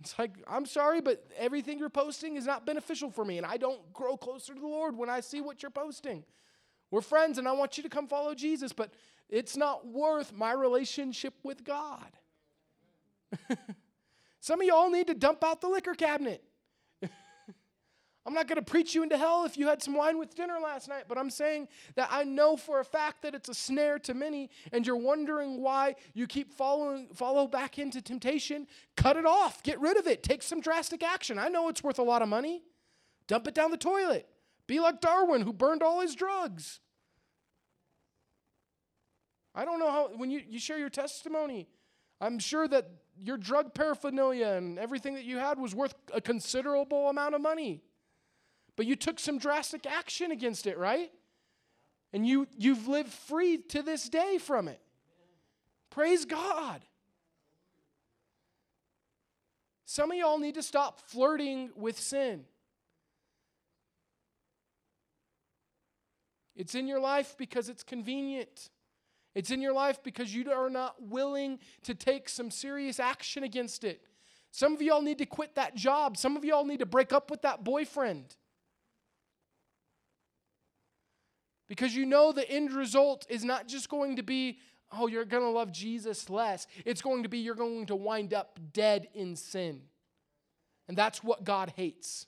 [0.00, 3.56] It's like, I'm sorry, but everything you're posting is not beneficial for me, and I
[3.56, 6.24] don't grow closer to the Lord when I see what you're posting.
[6.90, 8.92] We're friends and I want you to come follow Jesus, but
[9.28, 12.12] it's not worth my relationship with God.
[14.40, 16.44] Some of y'all need to dump out the liquor cabinet.
[18.26, 20.58] I'm not going to preach you into hell if you had some wine with dinner
[20.62, 23.98] last night, but I'm saying that I know for a fact that it's a snare
[24.00, 28.66] to many, and you're wondering why you keep following follow back into temptation.
[28.96, 31.38] Cut it off, get rid of it, take some drastic action.
[31.38, 32.62] I know it's worth a lot of money.
[33.26, 34.28] Dump it down the toilet.
[34.66, 36.80] Be like Darwin, who burned all his drugs.
[39.54, 41.68] I don't know how, when you, you share your testimony,
[42.20, 42.90] I'm sure that
[43.22, 47.82] your drug paraphernalia and everything that you had was worth a considerable amount of money.
[48.76, 51.10] But you took some drastic action against it, right?
[52.12, 54.80] And you, you've lived free to this day from it.
[55.90, 56.82] Praise God.
[59.86, 62.44] Some of y'all need to stop flirting with sin.
[66.56, 68.70] It's in your life because it's convenient.
[69.34, 73.84] It's in your life because you are not willing to take some serious action against
[73.84, 74.00] it.
[74.50, 76.16] Some of y'all need to quit that job.
[76.16, 78.34] Some of y'all need to break up with that boyfriend.
[81.68, 84.58] Because you know the end result is not just going to be,
[84.92, 86.66] oh, you're going to love Jesus less.
[86.86, 89.82] It's going to be you're going to wind up dead in sin.
[90.88, 92.26] And that's what God hates.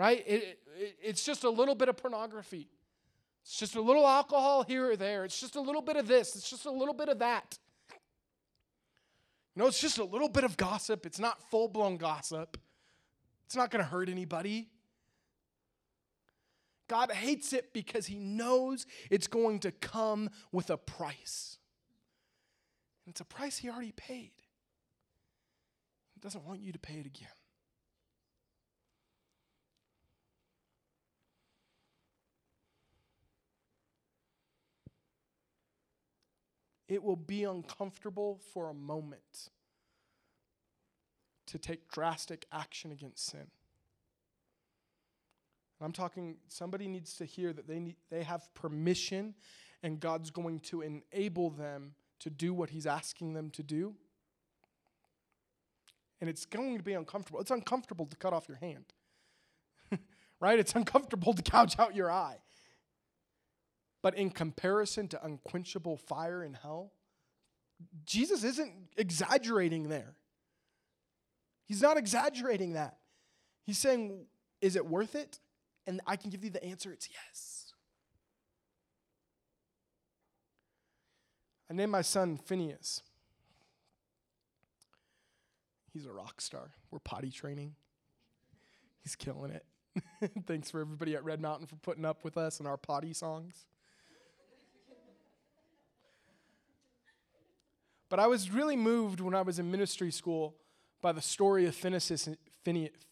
[0.00, 0.24] Right?
[0.26, 2.70] It, it, it's just a little bit of pornography.
[3.42, 5.26] It's just a little alcohol here or there.
[5.26, 6.34] It's just a little bit of this.
[6.36, 7.58] It's just a little bit of that.
[9.54, 11.04] You know, it's just a little bit of gossip.
[11.04, 12.56] It's not full blown gossip.
[13.44, 14.70] It's not going to hurt anybody.
[16.88, 21.58] God hates it because he knows it's going to come with a price.
[23.04, 24.32] And it's a price he already paid.
[26.14, 27.28] He doesn't want you to pay it again.
[36.90, 39.50] It will be uncomfortable for a moment
[41.46, 43.46] to take drastic action against sin.
[45.82, 49.34] I'm talking, somebody needs to hear that they, need, they have permission
[49.82, 53.94] and God's going to enable them to do what He's asking them to do.
[56.20, 57.40] And it's going to be uncomfortable.
[57.40, 58.92] It's uncomfortable to cut off your hand,
[60.40, 60.58] right?
[60.58, 62.40] It's uncomfortable to gouge out your eye.
[64.02, 66.92] But in comparison to unquenchable fire in hell,
[68.04, 70.14] Jesus isn't exaggerating there.
[71.66, 72.96] He's not exaggerating that.
[73.64, 74.26] He's saying,
[74.60, 75.38] Is it worth it?
[75.86, 77.72] And I can give you the answer it's yes.
[81.70, 83.02] I named my son Phineas.
[85.92, 86.70] He's a rock star.
[86.90, 87.74] We're potty training.
[89.02, 89.64] He's killing it.
[90.46, 93.66] Thanks for everybody at Red Mountain for putting up with us and our potty songs.
[98.10, 100.56] But I was really moved when I was in ministry school
[101.00, 102.28] by the story of Phineas.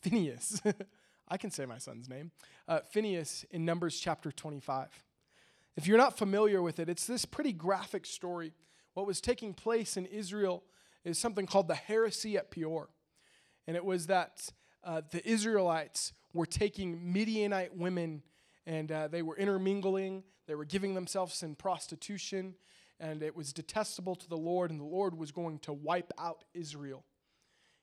[0.02, 0.60] Phineas.
[1.28, 2.32] I can say my son's name.
[2.66, 4.88] Uh, Phineas in Numbers chapter 25.
[5.76, 8.52] If you're not familiar with it, it's this pretty graphic story.
[8.94, 10.64] What was taking place in Israel
[11.04, 12.88] is something called the heresy at Peor.
[13.68, 14.50] And it was that
[14.82, 18.22] uh, the Israelites were taking Midianite women
[18.66, 22.56] and uh, they were intermingling, they were giving themselves in prostitution,
[23.00, 26.44] and it was detestable to the Lord, and the Lord was going to wipe out
[26.54, 27.04] Israel.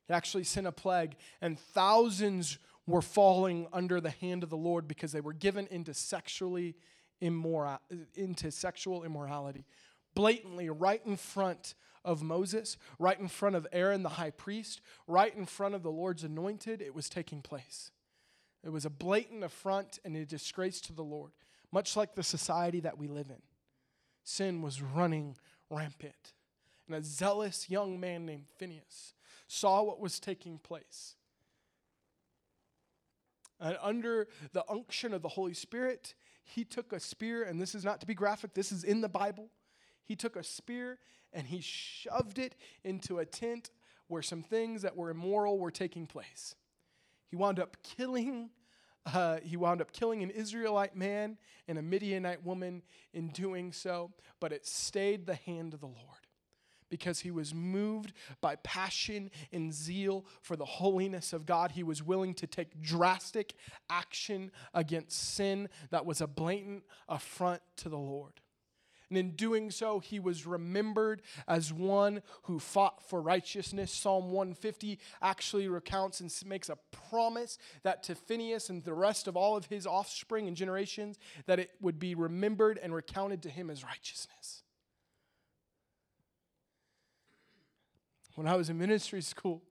[0.08, 4.88] He actually sent a plague, and thousands were falling under the hand of the Lord
[4.88, 6.75] because they were given into sexually
[7.21, 7.80] immoral,
[8.13, 9.65] into sexual immorality.
[10.13, 11.73] Blatantly, right in front
[12.04, 15.91] of Moses, right in front of Aaron the high priest, right in front of the
[15.91, 17.91] Lord's anointed, it was taking place.
[18.63, 21.32] It was a blatant affront and a disgrace to the Lord,
[21.71, 23.41] much like the society that we live in
[24.25, 25.38] sin was running
[25.69, 26.33] rampant.
[26.88, 29.13] And a zealous young man named Phineas
[29.47, 31.15] saw what was taking place.
[33.59, 36.13] And under the unction of the Holy Spirit,
[36.43, 39.09] he took a spear, and this is not to be graphic, this is in the
[39.09, 39.49] Bible.
[40.03, 40.99] He took a spear
[41.34, 43.71] and he shoved it into a tent
[44.07, 46.55] where some things that were immoral were taking place.
[47.28, 48.51] He wound up killing
[49.06, 51.38] uh, he wound up killing an Israelite man
[51.68, 52.82] and a Midianite woman
[53.14, 55.99] in doing so, but it stayed the hand of the Lord
[56.89, 61.72] because he was moved by passion and zeal for the holiness of God.
[61.72, 63.53] He was willing to take drastic
[63.89, 68.34] action against sin that was a blatant affront to the Lord.
[69.10, 73.91] And in doing so, he was remembered as one who fought for righteousness.
[73.91, 76.78] Psalm 150 actually recounts and makes a
[77.10, 81.60] promise that to Phineas and the rest of all of his offspring and generations, that
[81.60, 84.64] it would be remembered and recounted to him as righteousness.
[88.36, 89.62] When I was in ministry school,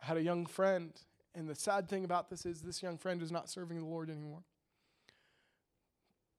[0.00, 0.92] I had a young friend,
[1.34, 4.10] and the sad thing about this is this young friend is not serving the Lord
[4.10, 4.44] anymore.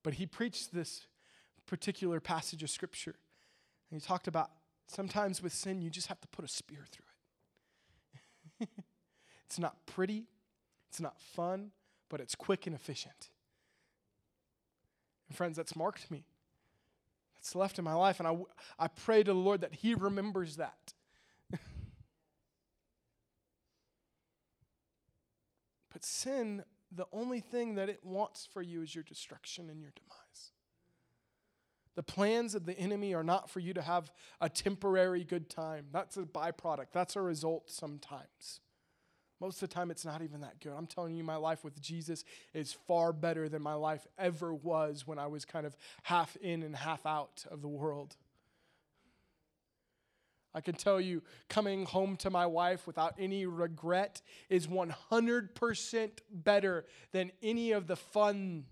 [0.03, 1.07] But he preached this
[1.65, 3.15] particular passage of scripture.
[3.89, 4.51] And he talked about
[4.87, 7.05] sometimes with sin, you just have to put a spear through
[8.61, 8.69] it.
[9.45, 10.25] it's not pretty,
[10.89, 11.71] it's not fun,
[12.09, 13.29] but it's quick and efficient.
[15.27, 16.25] And friends, that's marked me.
[17.35, 18.19] That's left in my life.
[18.19, 18.37] And I,
[18.77, 20.93] I pray to the Lord that He remembers that.
[25.91, 29.91] but sin the only thing that it wants for you is your destruction and your
[29.95, 30.51] demise.
[31.95, 35.87] The plans of the enemy are not for you to have a temporary good time.
[35.91, 38.61] That's a byproduct, that's a result sometimes.
[39.41, 40.71] Most of the time, it's not even that good.
[40.77, 42.23] I'm telling you, my life with Jesus
[42.53, 46.61] is far better than my life ever was when I was kind of half in
[46.61, 48.15] and half out of the world.
[50.53, 56.85] I can tell you, coming home to my wife without any regret is 100% better
[57.11, 58.65] than any of the fun.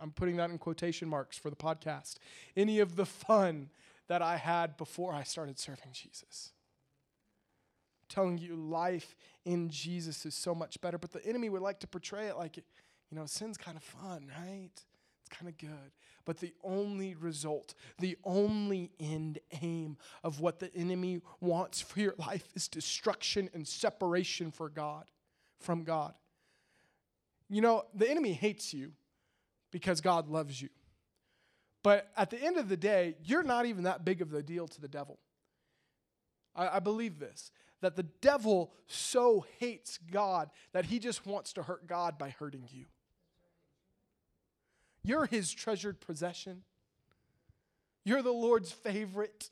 [0.00, 2.16] I'm putting that in quotation marks for the podcast.
[2.56, 3.70] Any of the fun
[4.08, 6.52] that I had before I started serving Jesus.
[8.02, 11.78] I'm telling you, life in Jesus is so much better, but the enemy would like
[11.80, 12.62] to portray it like, you
[13.12, 14.70] know, sin's kind of fun, right?
[14.74, 15.92] It's kind of good.
[16.24, 22.14] But the only result, the only end aim of what the enemy wants for your
[22.18, 25.04] life is destruction and separation for God,
[25.60, 26.14] from God.
[27.48, 28.92] You know, the enemy hates you
[29.70, 30.68] because God loves you.
[31.82, 34.68] But at the end of the day, you're not even that big of a deal
[34.68, 35.18] to the devil.
[36.54, 37.50] I, I believe this
[37.80, 42.68] that the devil so hates God that he just wants to hurt God by hurting
[42.70, 42.84] you.
[45.02, 46.62] You're his treasured possession.
[48.04, 49.50] You're the Lord's favorite.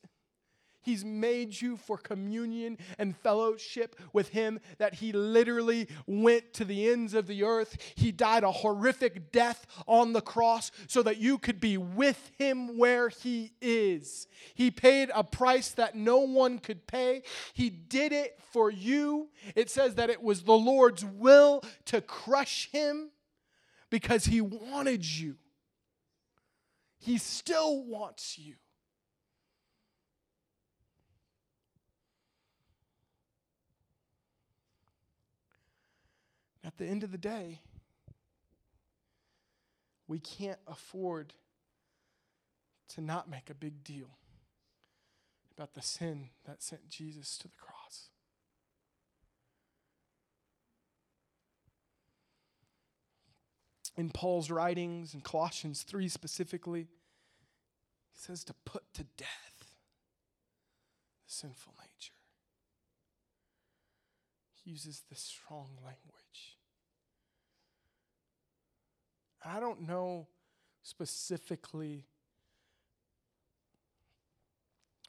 [0.81, 6.89] He's made you for communion and fellowship with Him, that He literally went to the
[6.89, 7.77] ends of the earth.
[7.95, 12.79] He died a horrific death on the cross so that you could be with Him
[12.79, 14.27] where He is.
[14.55, 17.23] He paid a price that no one could pay.
[17.53, 19.29] He did it for you.
[19.55, 23.11] It says that it was the Lord's will to crush Him
[23.91, 25.37] because he wanted you.
[26.99, 28.55] He still wants you.
[36.69, 37.63] At the end of the day,
[40.07, 41.33] we can't afford
[42.91, 44.19] to not make a big deal
[45.57, 48.11] about the sin that sent Jesus to the cross.
[53.99, 56.83] in Paul's writings, in Colossians 3 specifically,
[58.13, 59.67] he says to put to death the
[61.27, 62.15] sinful nature.
[64.55, 66.28] He uses this strong language.
[69.49, 70.27] I don't know
[70.83, 72.05] specifically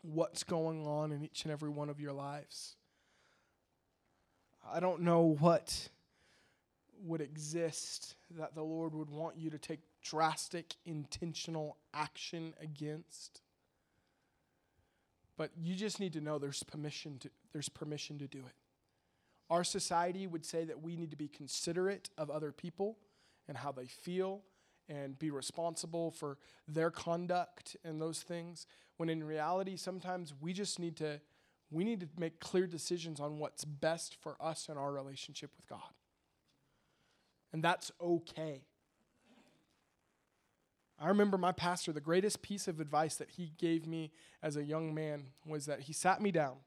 [0.01, 2.75] what's going on in each and every one of your lives.
[4.71, 5.89] I don't know what
[7.03, 13.41] would exist that the Lord would want you to take drastic, intentional action against.
[15.37, 18.55] But you just need to know there's permission to, there's permission to do it.
[19.49, 22.97] Our society would say that we need to be considerate of other people
[23.49, 24.43] and how they feel
[24.87, 26.37] and be responsible for
[26.67, 31.19] their conduct and those things when in reality sometimes we just need to
[31.71, 35.67] we need to make clear decisions on what's best for us and our relationship with
[35.67, 35.93] God
[37.51, 38.61] and that's okay.
[40.99, 44.11] I remember my pastor, the greatest piece of advice that he gave me
[44.43, 46.57] as a young man was that he sat me down.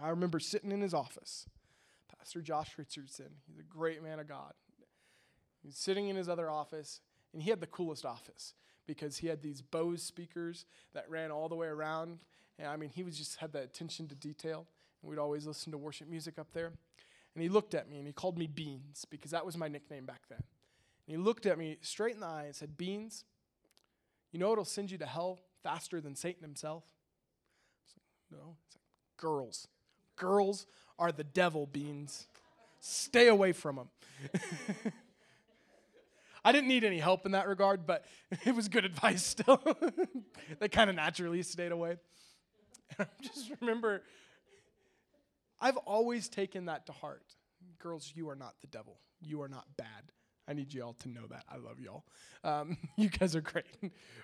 [0.00, 1.46] I remember sitting in his office.
[2.16, 4.52] Pastor Josh Richardson, he's a great man of God.
[5.62, 7.00] He's sitting in his other office,
[7.32, 8.54] and he had the coolest office
[8.86, 12.20] because he had these Bose speakers that ran all the way around.
[12.58, 14.66] And I mean, he was just had that attention to detail.
[15.02, 16.72] And we'd always listen to worship music up there.
[17.34, 20.06] And he looked at me and he called me Beans because that was my nickname
[20.06, 20.42] back then.
[21.06, 23.24] And he looked at me straight in the eye and said, Beans,
[24.32, 26.84] you know it'll send you to hell faster than Satan himself?
[28.32, 28.46] Like, no.
[28.46, 28.80] Like,
[29.16, 29.68] girls.
[30.16, 30.66] Girls
[30.98, 32.26] are the devil, Beans.
[32.80, 33.88] Stay away from them.
[36.48, 38.06] I didn't need any help in that regard, but
[38.46, 39.62] it was good advice still.
[40.60, 41.98] they kind of naturally stayed away.
[42.98, 44.02] And I just remember
[45.60, 47.34] I've always taken that to heart.
[47.78, 48.98] Girls, you are not the devil.
[49.20, 50.12] You are not bad.
[50.48, 51.44] I need y'all to know that.
[51.50, 52.04] I love y'all.
[52.42, 53.66] Um, you guys are great.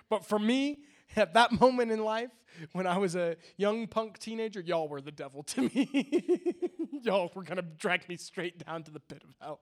[0.09, 0.79] but for me,
[1.15, 2.31] at that moment in life,
[2.71, 6.55] when I was a young punk teenager, y'all were the devil to me.
[7.03, 9.59] y'all were going to drag me straight down to the pit of hell.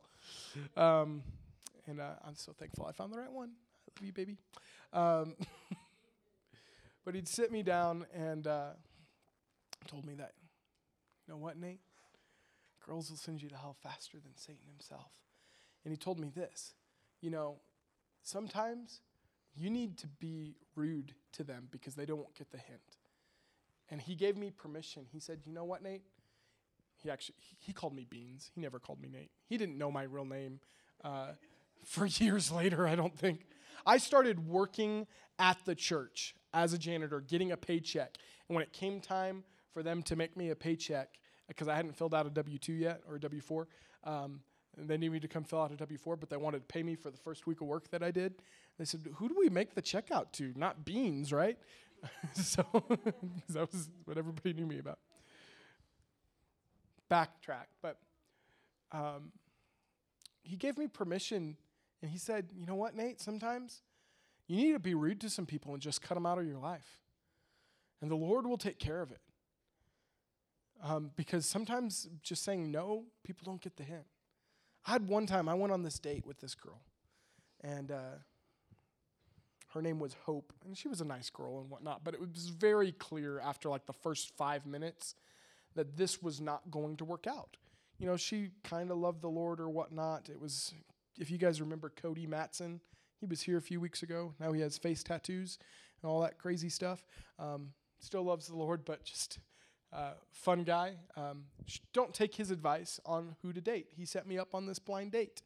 [0.78, 1.24] Um,
[1.88, 3.50] and uh, I'm so thankful I found the right one.
[3.50, 4.38] I love you, baby.
[4.92, 5.36] Um,
[7.06, 8.72] but he'd sit me down and uh,
[9.88, 10.34] told me that,
[11.28, 11.82] you know what, Nate?
[12.86, 15.12] Girls will send you to hell faster than Satan himself.
[15.86, 16.74] And he told me this
[17.22, 17.56] you know,
[18.22, 19.00] sometimes
[19.56, 22.82] you need to be rude to them because they don't get the hint.
[23.90, 25.06] And he gave me permission.
[25.10, 26.04] He said, You know what, Nate?
[27.02, 28.52] He actually he called me Beans.
[28.54, 29.32] He never called me Nate.
[29.48, 30.60] He didn't know my real name
[31.04, 31.32] uh,
[31.86, 33.48] for years later, I don't think.
[33.86, 35.08] I started working
[35.40, 38.18] at the church as a janitor, getting a paycheck.
[38.48, 41.10] And when it came time for them to make me a paycheck,
[41.48, 43.68] because I hadn't filled out a W 2 yet or a W 4,
[44.06, 44.42] um,
[44.78, 46.84] they needed me to come fill out a W 4, but they wanted to pay
[46.84, 48.36] me for the first week of work that I did.
[48.78, 50.54] They said, Who do we make the check out to?
[50.56, 51.58] Not Beans, right?
[52.34, 52.66] so
[53.50, 55.00] that was what everybody knew me about.
[57.12, 57.98] Backtrack, but
[58.92, 59.32] um,
[60.42, 61.58] he gave me permission
[62.04, 63.22] and he said, You know what, Nate?
[63.22, 63.82] Sometimes
[64.48, 66.60] you need to be rude to some people and just cut them out of your
[66.60, 67.00] life.
[68.02, 69.22] And the Lord will take care of it.
[70.84, 74.04] Um, because sometimes just saying no, people don't get the hint.
[74.86, 76.82] I had one time, I went on this date with this girl.
[77.64, 78.18] And uh,
[79.74, 80.52] her name was Hope.
[80.66, 82.04] And she was a nice girl and whatnot.
[82.04, 85.16] But it was very clear after like the first five minutes
[85.76, 87.56] that this was not going to work out.
[87.98, 90.28] You know, she kind of loved the Lord or whatnot.
[90.28, 90.74] It was
[91.20, 92.82] if you guys remember Cody Matson,
[93.20, 94.34] he was here a few weeks ago.
[94.40, 95.58] Now he has face tattoos
[96.02, 97.06] and all that crazy stuff.
[97.40, 99.40] Um, still loves the Lord, but just
[99.94, 100.96] uh, fun guy.
[101.16, 103.88] Um, sh- don't take his advice on who to date.
[103.96, 105.42] He set me up on this blind date.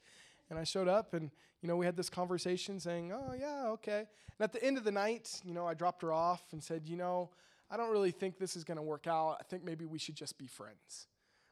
[0.49, 1.29] And I showed up and,
[1.61, 3.99] you know, we had this conversation saying, oh, yeah, okay.
[4.39, 6.83] And at the end of the night, you know, I dropped her off and said,
[6.85, 7.29] you know,
[7.69, 9.37] I don't really think this is going to work out.
[9.39, 11.07] I think maybe we should just be friends.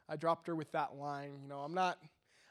[0.08, 1.98] I dropped her with that line, you know, I'm not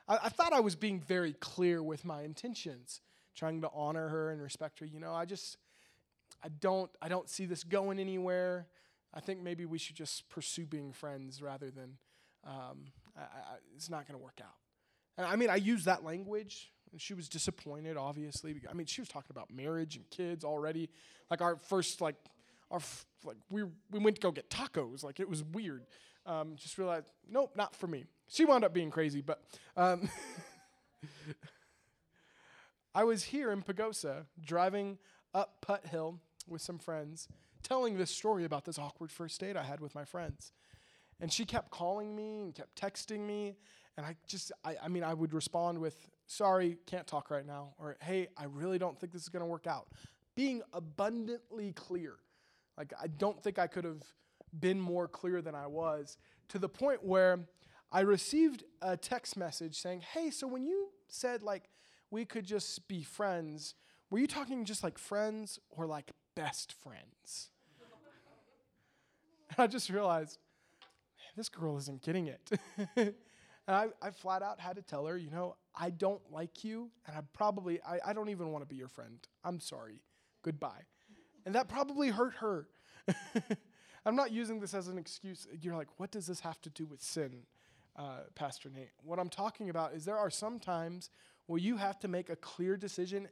[0.07, 3.01] I, I thought I was being very clear with my intentions,
[3.35, 4.85] trying to honor her and respect her.
[4.85, 5.57] You know, I just,
[6.43, 8.67] I don't, I don't see this going anywhere.
[9.13, 11.97] I think maybe we should just pursue being friends rather than,
[12.45, 14.55] um, I, I, it's not going to work out.
[15.17, 16.71] And I mean, I use that language.
[16.91, 18.55] And she was disappointed, obviously.
[18.69, 20.89] I mean, she was talking about marriage and kids already.
[21.29, 22.15] Like our first, like,
[22.71, 25.03] our f- like we we went to go get tacos.
[25.03, 25.85] Like it was weird.
[26.25, 28.05] Um, just realized, nope, not for me.
[28.27, 29.41] She wound up being crazy, but
[29.77, 30.09] um,
[32.95, 34.97] I was here in Pagosa driving
[35.33, 37.27] up Putt Hill with some friends,
[37.61, 40.53] telling this story about this awkward first date I had with my friends.
[41.19, 43.55] And she kept calling me and kept texting me.
[43.97, 47.73] And I just, I, I mean, I would respond with, sorry, can't talk right now.
[47.79, 49.87] Or, hey, I really don't think this is going to work out.
[50.35, 52.15] Being abundantly clear.
[52.77, 54.03] Like, I don't think I could have
[54.59, 56.17] been more clear than I was
[56.49, 57.39] to the point where
[57.95, 61.69] I received a text message saying, Hey, so when you said like
[62.11, 63.73] we could just be friends,
[64.09, 67.51] were you talking just like friends or like best friends?
[69.49, 70.39] and I just realized,
[71.37, 72.51] this girl isn't getting it.
[72.97, 73.13] and
[73.65, 77.15] I, I, flat out had to tell her, you know, I don't like you, and
[77.15, 79.19] I probably, I, I don't even want to be your friend.
[79.41, 80.01] I'm sorry.
[80.43, 80.83] Goodbye.
[81.45, 82.67] And that probably hurt her.
[84.05, 85.47] I'm not using this as an excuse.
[85.61, 87.43] You're like, what does this have to do with sin?
[87.97, 88.91] Uh, Pastor Nate.
[89.03, 91.09] What I'm talking about is there are some times
[91.47, 93.27] where you have to make a clear decision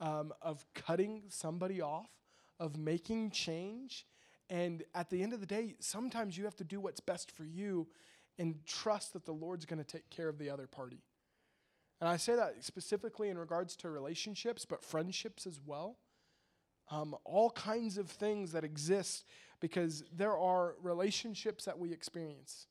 [0.00, 2.10] um, of cutting somebody off,
[2.58, 4.06] of making change.
[4.50, 7.44] And at the end of the day, sometimes you have to do what's best for
[7.44, 7.88] you
[8.38, 11.02] and trust that the Lord's going to take care of the other party.
[12.00, 15.98] And I say that specifically in regards to relationships, but friendships as well.
[16.90, 19.24] Um, all kinds of things that exist
[19.60, 22.66] because there are relationships that we experience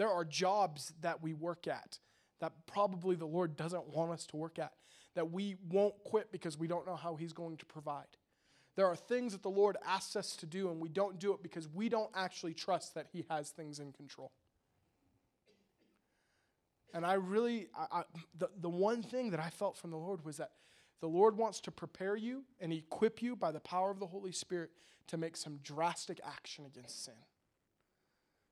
[0.00, 1.98] there are jobs that we work at
[2.40, 4.72] that probably the Lord doesn't want us to work at,
[5.14, 8.06] that we won't quit because we don't know how He's going to provide.
[8.76, 11.42] There are things that the Lord asks us to do, and we don't do it
[11.42, 14.32] because we don't actually trust that He has things in control.
[16.94, 18.02] And I really, I, I,
[18.38, 20.52] the, the one thing that I felt from the Lord was that
[21.02, 24.32] the Lord wants to prepare you and equip you by the power of the Holy
[24.32, 24.70] Spirit
[25.08, 27.12] to make some drastic action against sin.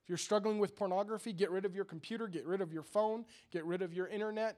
[0.08, 3.26] If you're struggling with pornography, get rid of your computer, get rid of your phone,
[3.50, 4.56] get rid of your internet.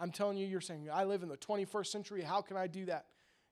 [0.00, 2.22] I'm telling you, you're saying, I live in the 21st century.
[2.22, 3.04] How can I do that?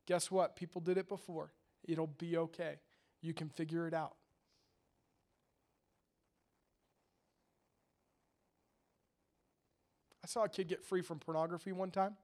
[0.07, 0.57] Guess what?
[0.57, 1.53] People did it before.
[1.87, 2.77] It'll be okay.
[3.21, 4.15] You can figure it out.
[10.23, 12.17] I saw a kid get free from pornography one time.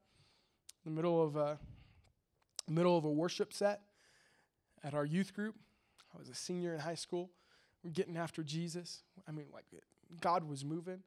[0.83, 1.59] in the middle of a
[2.67, 3.83] middle of a worship set
[4.83, 5.57] at our youth group.
[6.15, 7.31] I was a senior in high school.
[7.85, 9.03] We're getting after Jesus.
[9.29, 9.65] I mean, like
[10.21, 11.03] God was moving,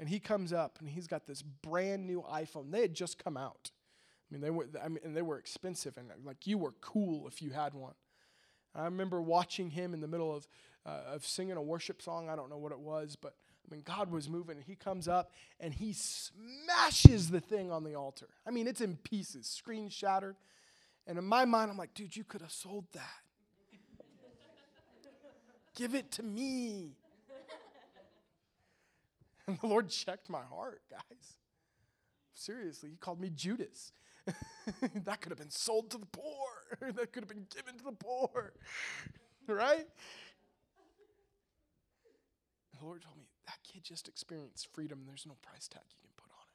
[0.00, 2.70] and he comes up and he's got this brand new iPhone.
[2.70, 3.70] They had just come out.
[4.28, 4.66] I mean, they were.
[4.82, 7.94] I mean, and they were expensive, and like you were cool if you had one.
[8.74, 10.48] I remember watching him in the middle of
[10.84, 12.28] uh, of singing a worship song.
[12.28, 13.34] I don't know what it was, but
[13.66, 17.84] I mean, God was moving, and he comes up and he smashes the thing on
[17.84, 18.28] the altar.
[18.46, 20.36] I mean, it's in pieces, screen shattered.
[21.06, 23.22] And in my mind, I'm like, dude, you could have sold that.
[25.76, 26.96] Give it to me.
[29.48, 31.36] And the Lord checked my heart, guys.
[32.34, 33.92] Seriously, he called me Judas.
[35.04, 36.48] that could have been sold to the poor.
[36.80, 38.54] that could have been given to the poor.
[39.46, 39.86] right?
[42.76, 45.02] the Lord told me, that kid just experienced freedom.
[45.06, 46.46] There's no price tag you can put on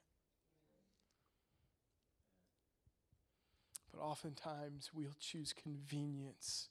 [3.88, 3.96] it.
[3.96, 6.68] But oftentimes we'll choose convenience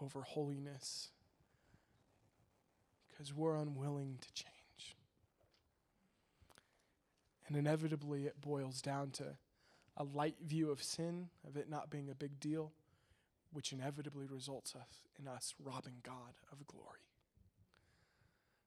[0.00, 1.10] over holiness
[3.14, 4.96] because we're unwilling to change.
[7.46, 9.36] And inevitably, it boils down to
[9.96, 12.72] a light view of sin, of it not being a big deal,
[13.52, 16.98] which inevitably results us in us robbing God of glory.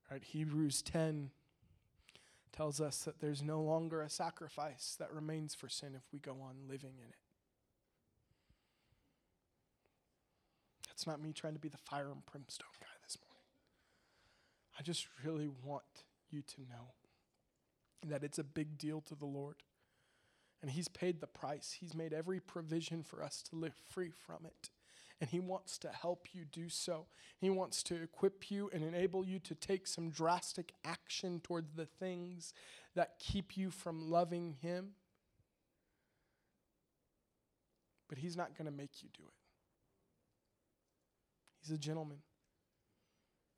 [0.10, 0.24] Right?
[0.24, 1.32] Hebrews 10
[2.54, 6.38] tells us that there's no longer a sacrifice that remains for sin if we go
[6.42, 7.16] on living in it.
[10.88, 12.97] That's not me trying to be the fire and brimstone guy.
[14.78, 15.84] I just really want
[16.30, 16.94] you to know
[18.06, 19.56] that it's a big deal to the Lord.
[20.62, 24.46] And He's paid the price, He's made every provision for us to live free from
[24.46, 24.70] it
[25.20, 27.08] and He wants to help you do so.
[27.40, 31.86] He wants to equip you and enable you to take some drastic action towards the
[31.86, 32.54] things
[32.96, 34.92] that keep you from loving Him.
[38.08, 39.34] But He's not going to make you do it.
[41.62, 42.20] He's a gentleman.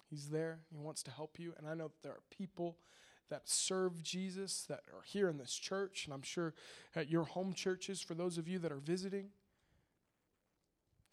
[0.10, 0.60] He's there.
[0.72, 1.54] He wants to help you.
[1.58, 2.78] And I know that there are people
[3.30, 6.54] that serve Jesus that are here in this church, and I'm sure
[6.96, 9.30] at your home churches for those of you that are visiting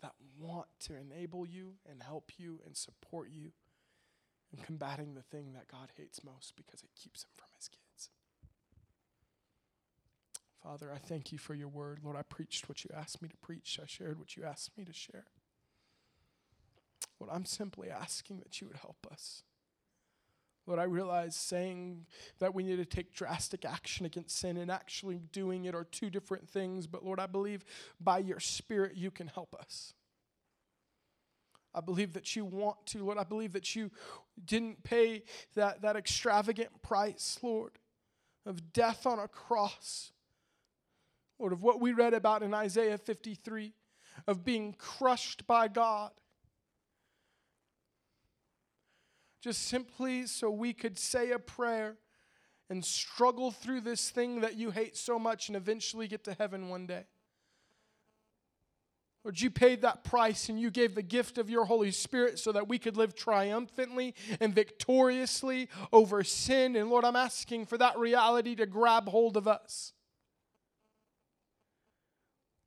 [0.02, 3.52] that want to enable you and help you and support you
[4.52, 8.10] in combating the thing that God hates most because it keeps him from his kids.
[10.62, 12.00] Father, I thank you for your word.
[12.02, 14.84] Lord, I preached what you asked me to preach, I shared what you asked me
[14.84, 15.26] to share.
[17.20, 19.42] Lord, I'm simply asking that you would help us.
[20.66, 22.06] Lord, I realize saying
[22.40, 26.10] that we need to take drastic action against sin and actually doing it are two
[26.10, 27.64] different things, but Lord, I believe
[28.00, 29.94] by your Spirit you can help us.
[31.72, 33.18] I believe that you want to, Lord.
[33.18, 33.90] I believe that you
[34.44, 35.22] didn't pay
[35.54, 37.72] that, that extravagant price, Lord,
[38.44, 40.10] of death on a cross.
[41.38, 43.74] Lord, of what we read about in Isaiah 53,
[44.26, 46.12] of being crushed by God
[49.40, 51.96] just simply so we could say a prayer
[52.68, 56.68] and struggle through this thing that you hate so much and eventually get to heaven
[56.68, 57.04] one day.
[59.26, 62.52] Lord, you paid that price and you gave the gift of your Holy Spirit so
[62.52, 66.76] that we could live triumphantly and victoriously over sin.
[66.76, 69.92] And Lord, I'm asking for that reality to grab hold of us.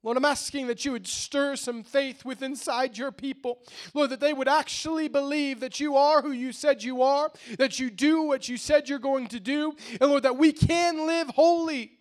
[0.02, 3.60] Lord, I'm asking that you would stir some faith within inside your people.
[3.94, 7.80] Lord, that they would actually believe that you are who you said you are, that
[7.80, 11.30] you do what you said you're going to do, and Lord, that we can live
[11.30, 11.92] holy.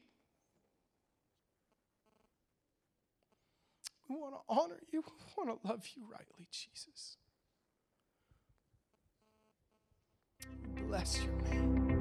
[4.09, 7.16] We want to honor you, we want to love you rightly, Jesus.
[10.86, 11.97] Bless your name.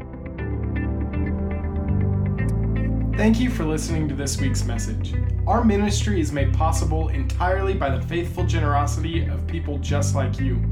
[3.18, 5.16] Thank you for listening to this week's message.
[5.48, 10.64] Our ministry is made possible entirely by the faithful generosity of people just like you.